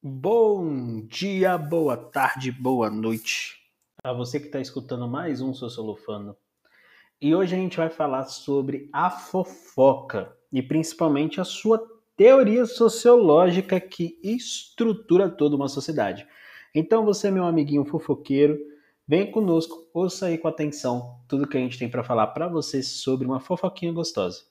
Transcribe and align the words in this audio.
Bom 0.00 1.04
dia, 1.08 1.58
boa 1.58 1.96
tarde, 1.96 2.52
boa 2.52 2.88
noite 2.88 3.56
a 4.00 4.12
você 4.12 4.38
que 4.38 4.46
está 4.46 4.60
escutando 4.60 5.08
mais 5.08 5.40
um 5.40 5.52
Sociolofano. 5.52 6.36
E 7.20 7.34
hoje 7.34 7.56
a 7.56 7.58
gente 7.58 7.76
vai 7.76 7.90
falar 7.90 8.26
sobre 8.26 8.88
a 8.92 9.10
fofoca 9.10 10.32
e 10.52 10.62
principalmente 10.62 11.40
a 11.40 11.44
sua 11.44 11.84
teoria 12.16 12.64
sociológica 12.64 13.80
que 13.80 14.20
estrutura 14.22 15.28
toda 15.28 15.56
uma 15.56 15.66
sociedade. 15.66 16.28
Então 16.72 17.04
você, 17.04 17.28
meu 17.28 17.44
amiguinho 17.44 17.84
fofoqueiro, 17.84 18.56
vem 19.04 19.32
conosco, 19.32 19.88
ouça 19.92 20.26
aí 20.26 20.38
com 20.38 20.46
atenção 20.46 21.18
tudo 21.26 21.48
que 21.48 21.56
a 21.56 21.60
gente 21.60 21.76
tem 21.76 21.90
para 21.90 22.04
falar 22.04 22.28
para 22.28 22.46
você 22.46 22.84
sobre 22.84 23.26
uma 23.26 23.40
fofoquinha 23.40 23.92
gostosa. 23.92 24.44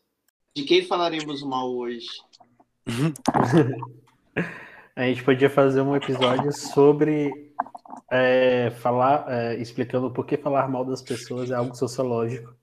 De 0.54 0.64
quem 0.64 0.84
falaremos 0.84 1.42
mal 1.42 1.74
hoje? 1.74 2.06
A 4.98 5.04
gente 5.04 5.24
podia 5.24 5.48
fazer 5.48 5.82
um 5.82 5.96
episódio 5.96 6.52
sobre 6.52 7.54
é, 8.10 8.72
falar, 8.82 9.32
é, 9.32 9.56
explicando 9.58 10.10
por 10.10 10.26
que 10.26 10.36
falar 10.36 10.68
mal 10.68 10.84
das 10.84 11.04
pessoas 11.04 11.52
é 11.52 11.54
algo 11.54 11.76
sociológico. 11.76 12.56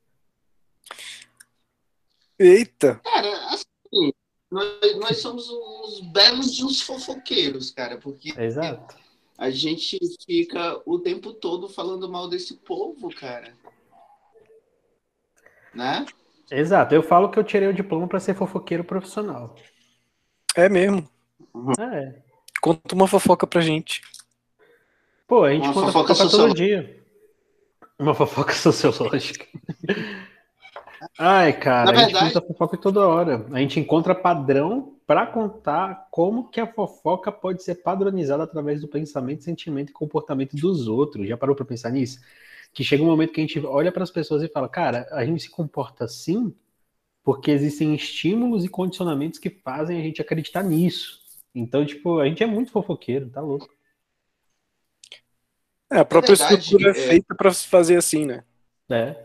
Eita! 2.37 3.01
Cara, 3.05 3.55
assim, 3.55 4.13
nós, 4.51 4.97
nós 4.99 5.19
somos 5.19 5.49
uns 5.49 6.01
belos 6.13 6.53
de 6.53 6.65
uns 6.65 6.81
fofoqueiros, 6.81 7.71
cara, 7.71 7.99
porque 7.99 8.35
Exato. 8.37 8.97
a 9.39 9.49
gente 9.49 9.97
fica 10.27 10.83
o 10.85 10.99
tempo 10.99 11.33
todo 11.35 11.69
falando 11.69 12.11
mal 12.11 12.29
desse 12.29 12.57
povo, 12.57 13.15
cara. 13.15 13.55
Né? 15.73 16.05
Exato. 16.51 16.97
Eu 16.97 17.03
falo 17.05 17.31
que 17.31 17.39
eu 17.39 17.45
tirei 17.45 17.69
o 17.69 17.73
diploma 17.75 18.09
para 18.09 18.19
ser 18.19 18.35
fofoqueiro 18.35 18.83
profissional. 18.83 19.55
É 20.57 20.69
mesmo. 20.69 21.09
É. 21.79 22.24
Conta 22.65 22.95
uma 22.95 23.07
fofoca 23.07 23.47
pra 23.47 23.61
gente. 23.61 24.01
Pô, 25.29 25.45
a 25.45 25.53
gente 25.53 25.65
Uma 25.65 25.75
conta 25.75 25.93
fofoca 25.93 26.15
fofoca 26.15 26.31
todo 26.31 26.55
dia. 26.55 26.99
Uma 27.99 28.15
fofoca 28.15 28.55
sociológica. 28.57 29.47
Ai, 31.19 31.53
cara, 31.53 31.93
Na 31.93 31.99
a 32.01 32.09
gente 32.09 32.19
conta 32.19 32.41
fofoca 32.41 32.79
toda 32.79 33.07
hora. 33.07 33.47
A 33.53 33.59
gente 33.59 33.79
encontra 33.79 34.15
padrão 34.15 34.97
para 35.07 35.27
contar 35.27 36.09
como 36.11 36.49
que 36.49 36.59
a 36.59 36.67
fofoca 36.67 37.31
pode 37.31 37.63
ser 37.63 37.75
padronizada 37.83 38.45
através 38.45 38.81
do 38.81 38.89
pensamento, 38.89 39.45
sentimento 39.45 39.91
e 39.91 39.93
comportamento 39.93 40.57
dos 40.57 40.89
outros. 40.89 41.29
Já 41.29 41.37
parou 41.37 41.55
para 41.55 41.67
pensar 41.67 41.91
nisso? 41.91 42.19
Que 42.73 42.83
chega 42.83 43.03
um 43.03 43.07
momento 43.09 43.35
que 43.35 43.43
a 43.43 43.47
gente 43.47 43.61
olha 43.61 43.93
para 43.93 44.05
as 44.05 44.11
pessoas 44.11 44.43
e 44.43 44.49
fala, 44.49 44.71
cara, 44.71 45.07
a 45.11 45.23
gente 45.23 45.43
se 45.43 45.51
comporta 45.51 46.07
assim 46.07 46.51
porque 47.23 47.51
existem 47.51 47.95
estímulos 47.95 48.65
e 48.65 48.69
condicionamentos 48.71 49.39
que 49.39 49.51
fazem 49.51 50.01
a 50.01 50.03
gente 50.03 50.23
acreditar 50.23 50.63
nisso. 50.63 51.24
Então, 51.55 51.87
tipo, 51.87 52.19
a 52.21 52.27
gente 52.29 52.43
é 52.43 52.47
muito 52.47 52.71
fofoqueiro, 52.73 53.31
tá 53.31 53.41
louco. 53.41 53.69
É, 55.93 55.99
a 55.99 56.05
própria 56.05 56.35
verdade, 56.37 56.75
estrutura 56.75 56.91
é 56.91 56.95
é- 56.95 57.09
feita 57.09 57.35
pra 57.35 57.53
se 57.53 57.67
fazer 57.69 57.97
assim, 57.97 58.27
né? 58.27 58.45
É. 58.91 59.17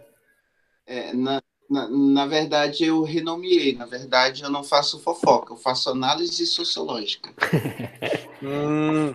É, 0.86 1.14
na, 1.14 1.42
na, 1.70 1.88
na 1.88 2.26
verdade, 2.26 2.84
eu 2.86 3.04
renomeei. 3.04 3.76
Na 3.76 3.86
verdade, 3.86 4.44
eu 4.44 4.50
não 4.50 4.64
faço 4.64 5.00
fofoca, 5.00 5.54
eu 5.54 5.58
faço 5.58 5.90
análise 5.90 6.46
sociológica. 6.46 7.34
Hum, 8.42 9.10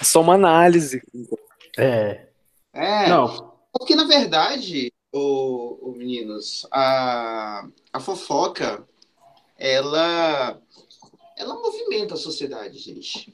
é 0.00 0.04
só 0.04 0.20
uma 0.22 0.34
análise. 0.34 1.02
É. 1.78 2.28
É, 2.72 3.08
Não, 3.10 3.52
Porque, 3.72 3.94
na 3.94 4.04
verdade, 4.04 4.92
o, 5.12 5.90
o 5.90 5.92
meninos, 5.96 6.66
a, 6.72 7.66
a 7.92 8.00
fofoca, 8.00 8.86
ela, 9.58 10.60
ela 11.36 11.54
movimenta 11.54 12.14
a 12.14 12.18
sociedade, 12.18 12.78
gente. 12.78 13.32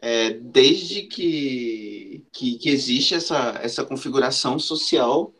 É, 0.00 0.30
desde 0.30 1.02
que, 1.02 2.24
que, 2.32 2.56
que 2.58 2.68
existe 2.70 3.14
essa, 3.14 3.58
essa 3.62 3.84
configuração 3.84 4.58
social, 4.58 5.32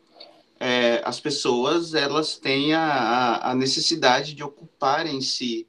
é, 0.59 1.01
as 1.05 1.19
pessoas 1.19 1.93
elas 1.93 2.37
têm 2.37 2.73
a, 2.73 2.81
a- 2.81 3.51
a 3.51 3.55
necessidade 3.55 4.33
de 4.33 4.43
ocuparem-se 4.43 5.67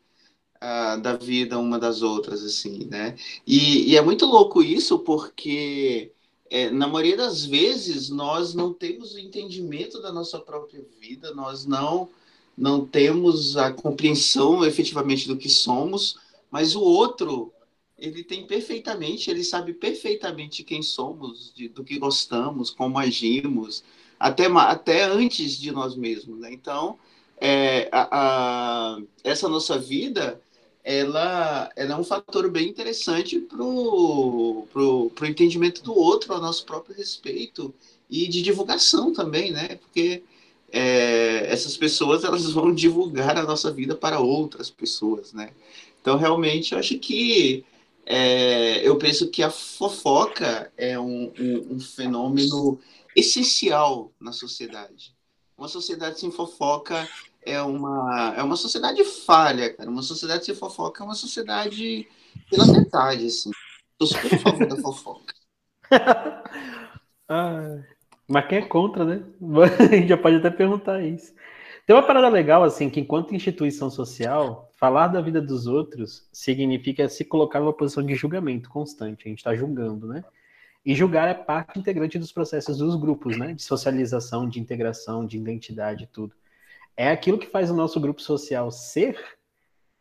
ah, 0.60 0.96
da 0.96 1.16
vida 1.16 1.58
uma 1.58 1.78
das 1.78 2.02
outras, 2.02 2.42
assim, 2.44 2.84
né? 2.86 3.16
E, 3.46 3.90
e 3.90 3.96
é 3.96 4.02
muito 4.02 4.26
louco 4.26 4.62
isso, 4.62 4.98
porque 5.00 6.12
é, 6.50 6.70
na 6.70 6.86
maioria 6.88 7.16
das 7.16 7.44
vezes 7.44 8.08
nós 8.08 8.54
não 8.54 8.72
temos 8.72 9.14
o 9.14 9.18
entendimento 9.18 10.00
da 10.00 10.12
nossa 10.12 10.38
própria 10.40 10.84
vida, 11.00 11.34
nós 11.34 11.66
não 11.66 12.08
não 12.56 12.86
temos 12.86 13.56
a 13.56 13.72
compreensão 13.72 14.64
efetivamente 14.64 15.26
do 15.28 15.36
que 15.36 15.48
somos, 15.48 16.16
mas 16.50 16.74
o 16.74 16.80
outro 16.82 17.52
ele 17.98 18.24
tem 18.24 18.46
perfeitamente, 18.46 19.30
ele 19.30 19.44
sabe 19.44 19.72
perfeitamente 19.72 20.64
quem 20.64 20.82
somos, 20.82 21.52
de- 21.54 21.68
do 21.68 21.84
que 21.84 21.98
gostamos, 21.98 22.70
como 22.70 22.98
agimos, 22.98 23.84
até 24.18 24.46
até 24.46 25.04
antes 25.04 25.58
de 25.58 25.70
nós 25.70 25.94
mesmos, 25.96 26.38
né? 26.40 26.52
Então 26.52 26.98
é, 27.40 27.88
a- 27.92 28.08
a- 28.96 29.02
essa 29.22 29.48
nossa 29.48 29.78
vida 29.78 30.40
ela, 30.82 31.70
ela 31.76 31.94
é 31.94 31.96
um 31.96 32.04
fator 32.04 32.50
bem 32.50 32.68
interessante 32.68 33.40
pro, 34.72 35.10
pro 35.14 35.26
entendimento 35.26 35.82
do 35.82 35.94
outro 35.96 36.34
a 36.34 36.40
nosso 36.40 36.64
próprio 36.66 36.94
respeito 36.96 37.74
e 38.10 38.28
de 38.28 38.42
divulgação 38.42 39.12
também, 39.12 39.50
né? 39.50 39.76
Porque 39.76 40.22
é, 40.76 41.46
essas 41.52 41.76
pessoas 41.76 42.24
elas 42.24 42.50
vão 42.50 42.74
divulgar 42.74 43.38
a 43.38 43.44
nossa 43.44 43.70
vida 43.70 43.94
para 43.94 44.18
outras 44.18 44.68
pessoas, 44.68 45.32
né? 45.32 45.50
Então 46.00 46.18
realmente 46.18 46.72
eu 46.72 46.80
acho 46.80 46.98
que 46.98 47.64
é, 48.04 48.86
eu 48.86 48.98
penso 48.98 49.30
que 49.30 49.40
a 49.40 49.50
fofoca 49.50 50.72
é 50.76 50.98
um, 50.98 51.32
um, 51.38 51.74
um 51.76 51.80
fenômeno 51.80 52.80
essencial 53.14 54.10
na 54.20 54.32
sociedade. 54.32 55.14
Uma 55.56 55.68
sociedade 55.68 56.18
sem 56.18 56.32
fofoca 56.32 57.08
é 57.40 57.62
uma, 57.62 58.34
é 58.36 58.42
uma 58.42 58.56
sociedade 58.56 59.04
falha, 59.04 59.72
cara. 59.72 59.88
Uma 59.88 60.02
sociedade 60.02 60.44
sem 60.44 60.56
fofoca 60.56 61.04
é 61.04 61.06
uma 61.06 61.14
sociedade 61.14 62.08
pela 62.50 62.66
metade, 62.66 63.26
assim. 63.26 63.52
Tô 63.96 64.06
super 64.06 64.34
a 64.34 64.38
favor 64.38 64.66
da 64.66 64.76
fofoca. 64.82 65.34
Ah, 67.28 67.78
mas 68.28 68.46
quem 68.46 68.58
é 68.58 68.62
contra, 68.62 69.04
né? 69.04 69.22
A 69.78 69.94
gente 69.94 70.08
já 70.08 70.16
pode 70.16 70.36
até 70.36 70.50
perguntar 70.50 71.02
isso. 71.02 71.34
Tem 71.86 71.94
uma 71.94 72.06
parada 72.06 72.28
legal, 72.28 72.62
assim, 72.62 72.88
que 72.88 72.98
enquanto 72.98 73.34
instituição 73.34 73.90
social, 73.90 74.70
falar 74.76 75.08
da 75.08 75.20
vida 75.20 75.40
dos 75.40 75.66
outros 75.66 76.26
significa 76.32 77.08
se 77.08 77.24
colocar 77.24 77.60
numa 77.60 77.74
posição 77.74 78.02
de 78.02 78.14
julgamento 78.14 78.70
constante. 78.70 79.26
A 79.26 79.28
gente 79.28 79.38
está 79.38 79.54
julgando, 79.54 80.06
né? 80.06 80.24
E 80.84 80.94
julgar 80.94 81.28
é 81.28 81.34
parte 81.34 81.78
integrante 81.78 82.18
dos 82.18 82.32
processos 82.32 82.78
dos 82.78 82.96
grupos, 82.96 83.36
né? 83.38 83.52
De 83.52 83.62
socialização, 83.62 84.48
de 84.48 84.58
integração, 84.58 85.26
de 85.26 85.36
identidade 85.36 86.08
tudo. 86.10 86.34
É 86.96 87.10
aquilo 87.10 87.38
que 87.38 87.46
faz 87.46 87.70
o 87.70 87.74
nosso 87.74 88.00
grupo 88.00 88.22
social 88.22 88.70
ser 88.70 89.18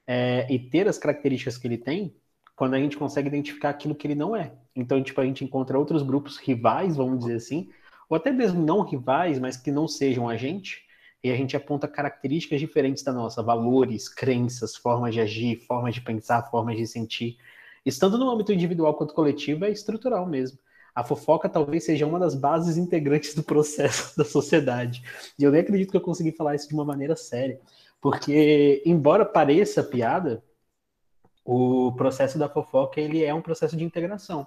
é, 0.07 0.47
e 0.53 0.59
ter 0.59 0.87
as 0.87 0.97
características 0.97 1.57
que 1.57 1.67
ele 1.67 1.77
tem 1.77 2.15
quando 2.55 2.75
a 2.75 2.79
gente 2.79 2.97
consegue 2.97 3.27
identificar 3.27 3.69
aquilo 3.69 3.95
que 3.95 4.07
ele 4.07 4.15
não 4.15 4.35
é. 4.35 4.53
Então, 4.75 5.01
tipo, 5.01 5.19
a 5.19 5.25
gente 5.25 5.43
encontra 5.43 5.77
outros 5.77 6.03
grupos 6.03 6.37
rivais, 6.37 6.95
vamos 6.95 7.19
dizer 7.19 7.35
assim, 7.35 7.69
ou 8.13 8.17
até 8.17 8.31
mesmo 8.31 8.63
não 8.63 8.81
rivais, 8.81 9.39
mas 9.39 9.57
que 9.57 9.71
não 9.71 9.87
sejam 9.87 10.29
a 10.29 10.37
gente, 10.37 10.83
e 11.23 11.31
a 11.31 11.35
gente 11.35 11.57
aponta 11.57 11.87
características 11.87 12.59
diferentes 12.59 13.03
da 13.03 13.11
nossa, 13.11 13.41
valores, 13.41 14.07
crenças, 14.07 14.75
formas 14.75 15.15
de 15.15 15.19
agir, 15.19 15.65
formas 15.65 15.95
de 15.95 16.01
pensar, 16.01 16.43
formas 16.51 16.77
de 16.77 16.85
sentir. 16.85 17.39
Estando 17.83 18.15
no 18.15 18.29
âmbito 18.29 18.53
individual 18.53 18.93
quanto 18.93 19.15
coletivo, 19.15 19.65
é 19.65 19.71
estrutural 19.71 20.27
mesmo. 20.27 20.59
A 20.93 21.03
fofoca 21.03 21.49
talvez 21.49 21.85
seja 21.85 22.05
uma 22.05 22.19
das 22.19 22.35
bases 22.35 22.77
integrantes 22.77 23.33
do 23.33 23.41
processo 23.41 24.13
da 24.15 24.23
sociedade. 24.23 25.01
E 25.39 25.43
eu 25.43 25.51
nem 25.51 25.61
acredito 25.61 25.89
que 25.89 25.97
eu 25.97 26.01
consegui 26.01 26.33
falar 26.33 26.53
isso 26.53 26.67
de 26.67 26.75
uma 26.75 26.85
maneira 26.85 27.15
séria. 27.15 27.59
Porque, 27.99 28.83
embora 28.85 29.25
pareça 29.25 29.81
piada, 29.81 30.43
o 31.43 31.91
processo 31.93 32.37
da 32.37 32.47
fofoca 32.47 33.01
ele 33.01 33.23
é 33.23 33.33
um 33.33 33.41
processo 33.41 33.75
de 33.75 33.83
integração. 33.83 34.45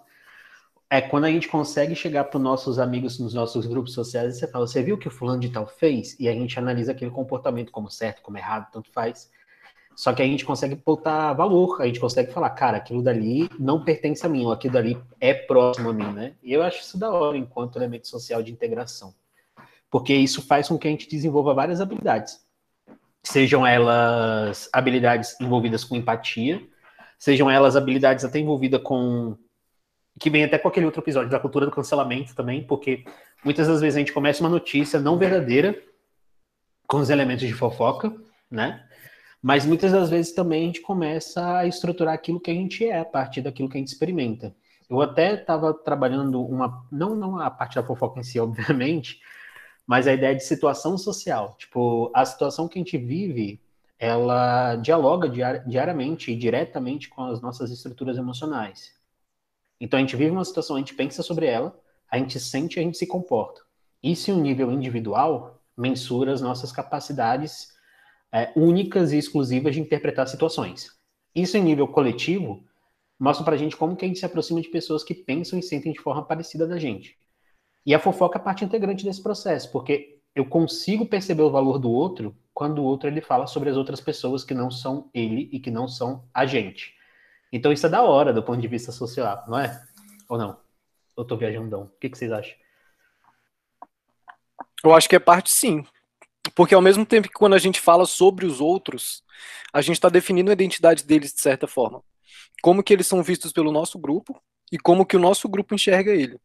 É 0.88 1.00
quando 1.00 1.24
a 1.24 1.30
gente 1.30 1.48
consegue 1.48 1.96
chegar 1.96 2.24
para 2.24 2.38
os 2.38 2.42
nossos 2.42 2.78
amigos 2.78 3.18
nos 3.18 3.34
nossos 3.34 3.66
grupos 3.66 3.92
sociais 3.92 4.36
e 4.36 4.38
você 4.38 4.46
fala, 4.46 4.66
você 4.66 4.82
viu 4.82 4.94
o 4.94 4.98
que 4.98 5.08
o 5.08 5.10
fulano 5.10 5.40
de 5.40 5.48
tal 5.48 5.66
fez? 5.66 6.18
E 6.20 6.28
a 6.28 6.32
gente 6.32 6.58
analisa 6.58 6.92
aquele 6.92 7.10
comportamento 7.10 7.72
como 7.72 7.90
certo, 7.90 8.22
como 8.22 8.38
errado, 8.38 8.70
tanto 8.70 8.92
faz. 8.92 9.28
Só 9.96 10.12
que 10.12 10.20
a 10.20 10.26
gente 10.26 10.44
consegue 10.44 10.76
botar 10.76 11.32
valor, 11.32 11.80
a 11.80 11.86
gente 11.86 11.98
consegue 11.98 12.30
falar, 12.30 12.50
cara, 12.50 12.76
aquilo 12.76 13.02
dali 13.02 13.48
não 13.58 13.82
pertence 13.82 14.24
a 14.26 14.28
mim, 14.28 14.44
ou 14.44 14.52
aquilo 14.52 14.74
dali 14.74 15.02
é 15.18 15.32
próximo 15.32 15.88
a 15.88 15.92
mim, 15.92 16.12
né? 16.12 16.34
E 16.42 16.52
eu 16.52 16.62
acho 16.62 16.82
isso 16.82 16.98
da 16.98 17.10
hora 17.10 17.36
enquanto 17.36 17.76
elemento 17.76 18.06
social 18.06 18.42
de 18.42 18.52
integração. 18.52 19.14
Porque 19.90 20.14
isso 20.14 20.42
faz 20.42 20.68
com 20.68 20.78
que 20.78 20.86
a 20.86 20.90
gente 20.90 21.08
desenvolva 21.08 21.54
várias 21.54 21.80
habilidades. 21.80 22.44
Sejam 23.22 23.66
elas 23.66 24.68
habilidades 24.70 25.34
envolvidas 25.40 25.82
com 25.82 25.96
empatia, 25.96 26.62
sejam 27.18 27.50
elas 27.50 27.74
habilidades 27.74 28.24
até 28.24 28.38
envolvidas 28.38 28.82
com. 28.82 29.36
Que 30.18 30.30
vem 30.30 30.44
até 30.44 30.58
com 30.58 30.68
aquele 30.68 30.86
outro 30.86 31.02
episódio 31.02 31.30
da 31.30 31.38
cultura 31.38 31.66
do 31.66 31.72
cancelamento 31.72 32.34
também, 32.34 32.64
porque 32.64 33.04
muitas 33.44 33.68
das 33.68 33.80
vezes 33.80 33.96
a 33.96 33.98
gente 33.98 34.12
começa 34.12 34.42
uma 34.42 34.50
notícia 34.50 34.98
não 34.98 35.18
verdadeira 35.18 35.78
com 36.86 36.98
os 36.98 37.10
elementos 37.10 37.46
de 37.46 37.52
fofoca, 37.52 38.14
né? 38.50 38.84
Mas 39.42 39.66
muitas 39.66 39.92
das 39.92 40.08
vezes 40.10 40.32
também 40.32 40.62
a 40.62 40.66
gente 40.66 40.80
começa 40.80 41.58
a 41.58 41.66
estruturar 41.66 42.14
aquilo 42.14 42.40
que 42.40 42.50
a 42.50 42.54
gente 42.54 42.84
é 42.84 42.98
a 42.98 43.04
partir 43.04 43.42
daquilo 43.42 43.68
que 43.68 43.76
a 43.76 43.80
gente 43.80 43.88
experimenta. 43.88 44.54
Eu 44.88 45.00
até 45.00 45.34
estava 45.34 45.74
trabalhando 45.74 46.44
uma, 46.44 46.84
não, 46.90 47.14
não 47.14 47.38
a 47.38 47.50
parte 47.50 47.74
da 47.76 47.82
fofoca 47.82 48.20
em 48.20 48.22
si, 48.22 48.38
obviamente, 48.40 49.20
mas 49.86 50.06
a 50.06 50.14
ideia 50.14 50.34
de 50.34 50.42
situação 50.42 50.96
social. 50.96 51.54
Tipo, 51.58 52.10
a 52.14 52.24
situação 52.24 52.66
que 52.66 52.78
a 52.78 52.82
gente 52.82 52.96
vive, 52.96 53.60
ela 53.98 54.76
dialoga 54.76 55.28
diariamente 55.28 56.32
e 56.32 56.36
diretamente 56.36 57.08
com 57.08 57.24
as 57.24 57.40
nossas 57.40 57.70
estruturas 57.70 58.16
emocionais. 58.16 58.96
Então 59.80 59.98
a 59.98 60.00
gente 60.00 60.16
vive 60.16 60.30
uma 60.30 60.44
situação, 60.44 60.76
a 60.76 60.78
gente 60.78 60.94
pensa 60.94 61.22
sobre 61.22 61.46
ela, 61.46 61.78
a 62.10 62.18
gente 62.18 62.38
sente 62.40 62.78
e 62.78 62.80
a 62.80 62.82
gente 62.82 62.96
se 62.96 63.06
comporta. 63.06 63.60
Isso 64.02 64.30
em 64.30 64.34
um 64.34 64.40
nível 64.40 64.70
individual 64.72 65.62
mensura 65.76 66.32
as 66.32 66.40
nossas 66.40 66.72
capacidades 66.72 67.74
é, 68.32 68.52
únicas 68.56 69.12
e 69.12 69.18
exclusivas 69.18 69.74
de 69.74 69.80
interpretar 69.80 70.26
situações. 70.26 70.90
Isso 71.34 71.56
em 71.56 71.62
nível 71.62 71.86
coletivo 71.88 72.64
mostra 73.18 73.44
pra 73.44 73.56
gente 73.56 73.76
como 73.76 73.96
que 73.96 74.04
a 74.04 74.08
gente 74.08 74.18
se 74.18 74.26
aproxima 74.26 74.60
de 74.60 74.68
pessoas 74.68 75.04
que 75.04 75.14
pensam 75.14 75.58
e 75.58 75.62
sentem 75.62 75.92
de 75.92 76.00
forma 76.00 76.24
parecida 76.24 76.66
da 76.66 76.78
gente. 76.78 77.16
E 77.84 77.94
a 77.94 77.98
fofoca 77.98 78.38
é 78.38 78.42
parte 78.42 78.64
integrante 78.64 79.04
desse 79.04 79.22
processo, 79.22 79.70
porque 79.70 80.18
eu 80.34 80.44
consigo 80.44 81.06
perceber 81.06 81.42
o 81.42 81.50
valor 81.50 81.78
do 81.78 81.90
outro 81.90 82.36
quando 82.52 82.80
o 82.80 82.84
outro 82.84 83.08
ele 83.08 83.20
fala 83.20 83.46
sobre 83.46 83.70
as 83.70 83.76
outras 83.76 84.00
pessoas 84.00 84.44
que 84.44 84.54
não 84.54 84.70
são 84.70 85.08
ele 85.14 85.48
e 85.52 85.60
que 85.60 85.70
não 85.70 85.86
são 85.86 86.24
a 86.32 86.46
gente. 86.46 86.95
Então 87.52 87.72
isso 87.72 87.86
é 87.86 87.88
da 87.88 88.02
hora 88.02 88.32
do 88.32 88.42
ponto 88.42 88.60
de 88.60 88.68
vista 88.68 88.92
social, 88.92 89.44
não 89.48 89.58
é? 89.58 89.84
Ou 90.28 90.38
não? 90.38 90.58
Eu 91.16 91.24
tô 91.24 91.36
viajando. 91.36 91.78
O 91.78 91.88
que, 92.00 92.10
que 92.10 92.18
vocês 92.18 92.30
acham? 92.30 92.54
Eu 94.84 94.94
acho 94.94 95.08
que 95.08 95.16
é 95.16 95.20
parte 95.20 95.50
sim. 95.50 95.84
Porque 96.54 96.74
ao 96.74 96.82
mesmo 96.82 97.04
tempo 97.04 97.28
que 97.28 97.34
quando 97.34 97.54
a 97.54 97.58
gente 97.58 97.80
fala 97.80 98.06
sobre 98.06 98.46
os 98.46 98.60
outros, 98.60 99.22
a 99.72 99.80
gente 99.80 99.96
está 99.96 100.08
definindo 100.08 100.50
a 100.50 100.54
identidade 100.54 101.04
deles 101.04 101.32
de 101.32 101.40
certa 101.40 101.66
forma. 101.66 102.02
Como 102.62 102.82
que 102.82 102.92
eles 102.92 103.06
são 103.06 103.22
vistos 103.22 103.52
pelo 103.52 103.72
nosso 103.72 103.98
grupo 103.98 104.40
e 104.70 104.78
como 104.78 105.06
que 105.06 105.16
o 105.16 105.20
nosso 105.20 105.48
grupo 105.48 105.74
enxerga 105.74 106.12
ele. 106.12 106.38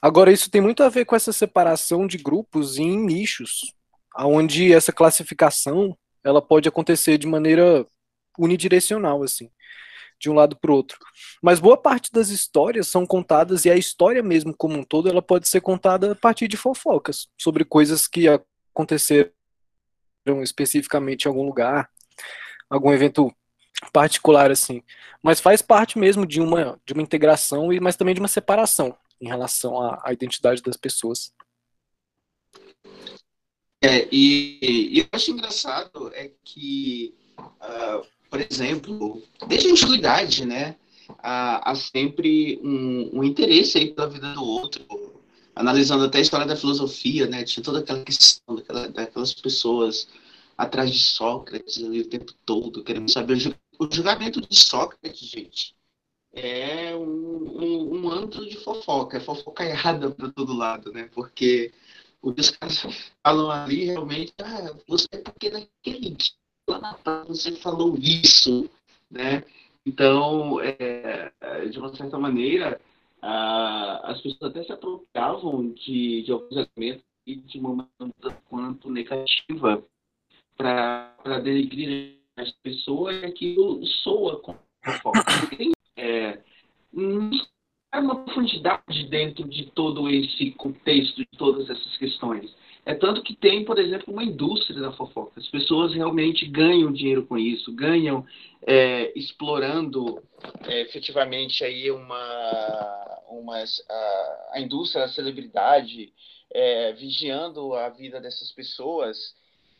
Agora, 0.00 0.32
isso 0.32 0.50
tem 0.50 0.60
muito 0.60 0.82
a 0.82 0.88
ver 0.88 1.04
com 1.04 1.16
essa 1.16 1.32
separação 1.32 2.06
de 2.06 2.18
grupos 2.18 2.78
em 2.78 2.98
nichos, 2.98 3.74
onde 4.18 4.72
essa 4.72 4.92
classificação 4.92 5.96
ela 6.22 6.42
pode 6.42 6.68
acontecer 6.68 7.16
de 7.16 7.26
maneira 7.26 7.86
unidirecional, 8.38 9.22
assim, 9.22 9.50
de 10.20 10.30
um 10.30 10.34
lado 10.34 10.56
para 10.56 10.70
o 10.70 10.74
outro. 10.74 10.98
Mas 11.42 11.58
boa 11.58 11.76
parte 11.76 12.12
das 12.12 12.28
histórias 12.28 12.86
são 12.86 13.06
contadas, 13.06 13.64
e 13.64 13.70
a 13.70 13.76
história 13.76 14.22
mesmo 14.22 14.54
como 14.54 14.76
um 14.76 14.84
todo, 14.84 15.08
ela 15.08 15.22
pode 15.22 15.48
ser 15.48 15.60
contada 15.60 16.12
a 16.12 16.14
partir 16.14 16.46
de 16.46 16.56
fofocas, 16.56 17.28
sobre 17.38 17.64
coisas 17.64 18.06
que 18.06 18.28
aconteceram 18.28 19.30
especificamente 20.42 21.24
em 21.24 21.28
algum 21.28 21.44
lugar, 21.44 21.90
algum 22.68 22.92
evento 22.92 23.34
particular 23.92 24.50
assim, 24.50 24.82
mas 25.22 25.40
faz 25.40 25.62
parte 25.62 25.98
mesmo 25.98 26.26
de 26.26 26.40
uma 26.40 26.78
de 26.84 26.92
uma 26.92 27.02
integração 27.02 27.72
e 27.72 27.80
mas 27.80 27.96
também 27.96 28.14
de 28.14 28.20
uma 28.20 28.28
separação 28.28 28.94
em 29.18 29.26
relação 29.26 29.80
à, 29.80 30.02
à 30.04 30.12
identidade 30.12 30.62
das 30.62 30.76
pessoas. 30.76 31.32
É, 33.82 34.06
e, 34.12 34.58
e 34.62 35.00
eu 35.00 35.06
acho 35.10 35.30
engraçado 35.30 36.12
é 36.14 36.30
que, 36.44 37.14
uh, 37.38 38.06
por 38.30 38.40
exemplo, 38.40 39.22
desde 39.48 39.68
a 39.68 39.72
antiguidade, 39.72 40.46
né, 40.46 40.76
há, 41.18 41.70
há 41.70 41.74
sempre 41.74 42.60
um, 42.62 43.18
um, 43.18 43.24
interesse 43.24 43.76
aí 43.76 43.92
pela 43.92 44.08
vida 44.08 44.32
do 44.32 44.44
outro, 44.44 44.86
analisando 45.54 46.04
até 46.04 46.18
a 46.18 46.20
história 46.20 46.46
da 46.46 46.56
filosofia, 46.56 47.26
né, 47.26 47.42
tinha 47.42 47.62
toda 47.62 47.80
aquela 47.80 48.04
questão 48.04 48.54
daquela, 48.54 48.88
daquelas 48.88 49.34
pessoas 49.34 50.08
atrás 50.56 50.92
de 50.92 51.00
Sócrates 51.00 51.82
ali 51.82 52.02
o 52.02 52.08
tempo 52.08 52.32
todo, 52.46 52.84
querendo 52.84 53.10
saber 53.10 53.36
o, 53.78 53.88
julgamento 53.92 54.40
de 54.40 54.56
Sócrates, 54.56 55.28
gente, 55.28 55.74
é 56.32 56.94
um, 56.94 57.02
um, 57.02 57.94
um 57.96 58.10
antro 58.10 58.48
de 58.48 58.56
fofoca, 58.58 59.16
é 59.16 59.20
fofoca 59.20 59.64
errada 59.64 60.10
para 60.10 60.30
todo 60.30 60.54
lado, 60.54 60.92
né? 60.92 61.10
Porque 61.12 61.72
os 62.22 62.50
caras 62.50 62.86
falam 63.24 63.50
ali 63.50 63.86
realmente, 63.86 64.32
ah, 64.38 64.76
você 64.86 65.08
é 65.12 65.18
porque 65.18 65.50
naquele 65.50 66.10
dia 66.10 66.39
lá 66.70 66.80
na 67.04 67.24
você 67.24 67.52
falou 67.56 67.96
isso, 67.98 68.70
né? 69.10 69.44
Então, 69.84 70.60
é, 70.60 71.32
de 71.70 71.78
uma 71.78 71.94
certa 71.96 72.18
maneira, 72.18 72.80
ah, 73.22 74.00
as 74.04 74.20
pessoas 74.20 74.50
até 74.50 74.64
se 74.64 74.72
apropriavam 74.72 75.72
de, 75.72 76.22
de 76.22 76.32
alguns 76.32 76.52
elementos 76.52 77.04
e 77.26 77.36
de 77.36 77.58
uma 77.58 77.88
maneira 77.98 78.42
quanto 78.48 78.90
negativa 78.90 79.82
para 80.56 81.40
denegrir 81.42 82.18
as 82.36 82.50
pessoas 82.62 83.22
e 83.22 83.26
aquilo 83.26 83.84
soa 84.02 84.40
com 84.40 84.54
fofoca. 84.84 85.20
É, 85.96 86.40
uma 86.92 88.24
profundidade 88.24 89.08
dentro 89.08 89.48
de 89.48 89.66
todo 89.72 90.08
esse 90.08 90.52
contexto, 90.52 91.16
de 91.16 91.26
todas 91.36 91.68
essas 91.68 91.96
questões. 91.98 92.54
É 92.90 92.94
tanto 92.96 93.22
que 93.22 93.36
tem, 93.36 93.64
por 93.64 93.78
exemplo, 93.78 94.12
uma 94.12 94.24
indústria 94.24 94.80
da 94.80 94.90
fofoca. 94.90 95.38
As 95.38 95.46
pessoas 95.46 95.94
realmente 95.94 96.44
ganham 96.44 96.92
dinheiro 96.92 97.24
com 97.24 97.38
isso, 97.38 97.72
ganham 97.72 98.26
é, 98.66 99.16
explorando 99.16 100.20
é, 100.64 100.80
efetivamente 100.80 101.62
aí 101.62 101.88
uma, 101.88 103.22
uma 103.28 103.62
a, 103.62 104.48
a, 104.54 104.60
indústria 104.60 105.06
da 105.06 105.12
celebridade, 105.12 106.12
é, 106.52 106.92
vigiando 106.94 107.74
a 107.74 107.88
vida 107.90 108.20
dessas 108.20 108.50
pessoas 108.50 109.36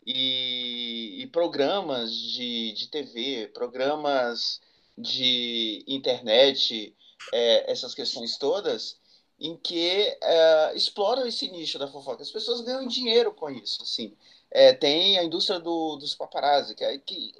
e, 0.07 1.21
e 1.21 1.27
programas 1.27 2.15
de, 2.15 2.71
de 2.71 2.87
TV, 2.87 3.51
programas 3.53 4.61
de 4.97 5.83
internet, 5.85 6.95
é, 7.33 7.69
essas 7.69 7.93
questões 7.93 8.37
todas, 8.37 9.00
em 9.41 9.57
que 9.57 10.15
é, 10.21 10.73
exploram 10.75 11.25
esse 11.25 11.49
nicho 11.49 11.79
da 11.79 11.87
fofoca. 11.87 12.21
As 12.21 12.29
pessoas 12.29 12.61
ganham 12.61 12.85
dinheiro 12.85 13.33
com 13.33 13.49
isso, 13.49 13.81
assim. 13.81 14.13
É, 14.51 14.71
tem 14.71 15.17
a 15.17 15.23
indústria 15.23 15.59
do, 15.59 15.95
dos 15.95 16.13
paparazzi, 16.13 16.75
que, 16.75 16.83
é, 16.83 16.95
que 16.99 17.33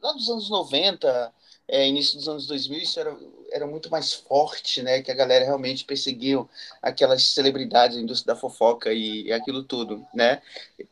lá 0.00 0.12
dos 0.12 0.30
anos 0.30 0.48
90, 0.48 1.34
é, 1.66 1.88
início 1.88 2.16
dos 2.16 2.28
anos 2.28 2.46
2000, 2.46 2.78
isso 2.78 3.00
era, 3.00 3.16
era 3.50 3.66
muito 3.66 3.90
mais 3.90 4.12
forte, 4.12 4.80
né? 4.80 5.02
Que 5.02 5.10
a 5.10 5.14
galera 5.14 5.44
realmente 5.44 5.84
perseguiu 5.84 6.48
aquelas 6.80 7.24
celebridades 7.24 7.96
da 7.96 8.02
indústria 8.02 8.32
da 8.32 8.40
fofoca 8.40 8.92
e, 8.92 9.24
e 9.24 9.32
aquilo 9.32 9.64
tudo, 9.64 10.06
né? 10.14 10.40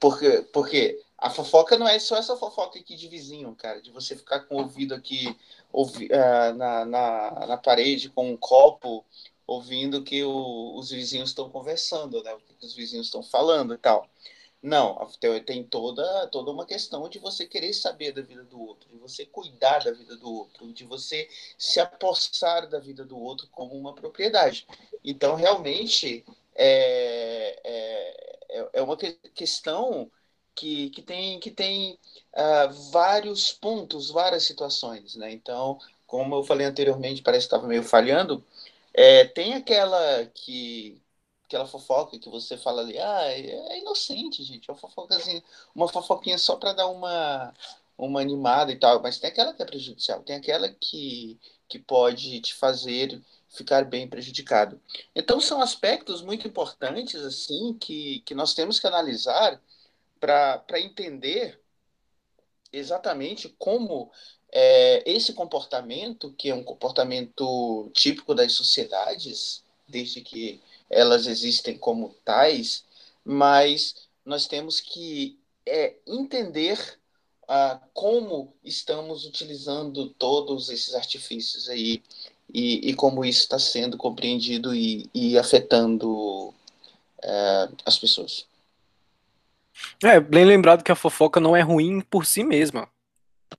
Porque, 0.01 0.43
porque 0.53 1.01
a 1.17 1.31
fofoca 1.31 1.79
não 1.79 1.87
é 1.87 2.01
só 2.01 2.17
essa 2.17 2.37
fofoca 2.37 2.81
aqui 2.81 2.97
de 2.97 3.07
vizinho, 3.07 3.55
cara, 3.55 3.81
de 3.81 3.93
você 3.93 4.17
ficar 4.17 4.41
com 4.41 4.57
o 4.57 4.63
ouvido 4.63 4.93
aqui 4.93 5.37
ouvi, 5.73 6.07
uh, 6.07 6.55
na, 6.55 6.85
na, 6.85 7.47
na 7.47 7.57
parede 7.57 8.11
com 8.11 8.31
um 8.31 8.37
copo, 8.37 9.05
ouvindo 9.47 10.03
que 10.03 10.23
o, 10.25 10.77
os 10.77 10.91
vizinhos 10.91 11.31
estão 11.31 11.51
conversando, 11.51 12.23
né? 12.23 12.35
O 12.35 12.41
que 12.41 12.67
os 12.67 12.75
vizinhos 12.75 13.07
estão 13.07 13.23
falando 13.23 13.75
e 13.75 13.79
tal. 13.79 14.09
Não, 14.63 14.97
tem 15.45 15.65
toda, 15.65 16.29
toda 16.29 16.53
uma 16.53 16.65
questão 16.65 17.09
de 17.09 17.19
você 17.19 17.47
querer 17.47 17.73
saber 17.73 18.13
da 18.13 18.23
vida 18.23 18.45
do 18.45 18.61
outro, 18.61 18.89
de 18.89 18.97
você 18.97 19.27
cuidar 19.27 19.83
da 19.83 19.91
vida 19.91 20.17
do 20.17 20.33
outro, 20.33 20.73
de 20.73 20.85
você 20.85 21.29
se 21.59 21.81
apossar 21.81 22.69
da 22.69 22.79
vida 22.79 23.05
do 23.05 23.19
outro 23.19 23.49
como 23.51 23.75
uma 23.75 23.93
propriedade. 23.93 24.65
Então, 25.05 25.35
realmente, 25.35 26.25
é, 26.55 27.61
é, 27.65 28.59
é, 28.61 28.69
é 28.75 28.83
uma 28.83 28.97
questão 28.97 30.09
que, 30.55 30.91
que 30.91 31.03
tem, 31.03 31.41
que 31.41 31.51
tem 31.51 31.99
uh, 32.35 32.73
vários 32.93 33.53
pontos, 33.53 34.11
várias 34.11 34.45
situações, 34.45 35.17
né? 35.17 35.33
Então, 35.33 35.79
como 36.07 36.37
eu 36.37 36.45
falei 36.45 36.67
anteriormente, 36.67 37.23
parece 37.23 37.49
que 37.49 37.55
estava 37.55 37.67
meio 37.67 37.83
falhando, 37.83 38.45
é, 38.95 39.25
tem 39.27 39.55
aquela 39.55 40.27
que 40.27 41.01
aquela 41.45 41.67
fofoca 41.67 42.19
que 42.19 42.31
você 42.31 42.57
fala 42.57 42.81
ali, 42.81 42.99
ah, 42.99 43.25
é, 43.31 43.79
inocente, 43.79 44.43
gente, 44.43 44.71
é 44.71 44.73
uma 44.73 44.79
fofocazinha, 44.79 45.43
uma 45.75 45.89
fofoquinha 45.89 46.39
só 46.39 46.57
para 46.57 46.73
dar 46.73 46.89
uma 46.89 47.53
uma 47.97 48.21
animada 48.21 48.73
e 48.73 48.77
tal, 48.79 49.01
mas 49.03 49.19
tem 49.19 49.31
aquela 49.31 49.55
que 49.55 49.63
é 49.63 49.67
prejudicial, 49.67 50.23
tem 50.23 50.37
aquela 50.37 50.69
que, 50.69 51.39
que 51.69 51.79
pode 51.79 52.41
te 52.41 52.55
fazer 52.55 53.23
ficar 53.49 53.85
bem 53.85 54.09
prejudicado. 54.09 54.81
Então 55.15 55.41
são 55.41 55.61
aspectos 55.63 56.23
muito 56.23 56.47
importantes 56.49 57.21
assim 57.23 57.75
que, 57.75 58.21
que 58.21 58.35
nós 58.35 58.55
temos 58.55 58.81
que 58.81 58.87
analisar 58.87 59.61
para 60.19 60.81
entender 60.81 61.61
exatamente 62.73 63.49
como 63.59 64.11
é, 64.53 65.03
esse 65.11 65.33
comportamento, 65.33 66.33
que 66.37 66.51
é 66.51 66.55
um 66.55 66.63
comportamento 66.63 67.91
típico 67.95 68.35
das 68.35 68.53
sociedades, 68.53 69.65
desde 69.89 70.21
que 70.21 70.61
elas 70.91 71.27
existem 71.27 71.77
como 71.77 72.15
tais, 72.25 72.85
mas 73.25 73.95
nós 74.25 74.47
temos 74.47 74.79
que 74.79 75.39
é, 75.65 75.95
entender 76.07 76.99
ah, 77.49 77.81
como 77.95 78.53
estamos 78.63 79.25
utilizando 79.25 80.11
todos 80.11 80.69
esses 80.69 80.95
artifícios 80.95 81.69
aí 81.69 82.03
e, 82.53 82.91
e 82.91 82.95
como 82.95 83.25
isso 83.25 83.41
está 83.41 83.59
sendo 83.59 83.97
compreendido 83.97 84.75
e, 84.75 85.09
e 85.15 85.39
afetando 85.39 86.53
é, 87.23 87.69
as 87.87 87.99
pessoas. 87.99 88.47
É, 90.03 90.21
bem 90.21 90.45
lembrado 90.45 90.85
que 90.85 90.93
a 90.93 90.97
fofoca 90.97 91.41
não 91.41 91.57
é 91.57 91.63
ruim 91.63 92.03
por 92.03 92.27
si 92.27 92.45
mesma. 92.45 92.89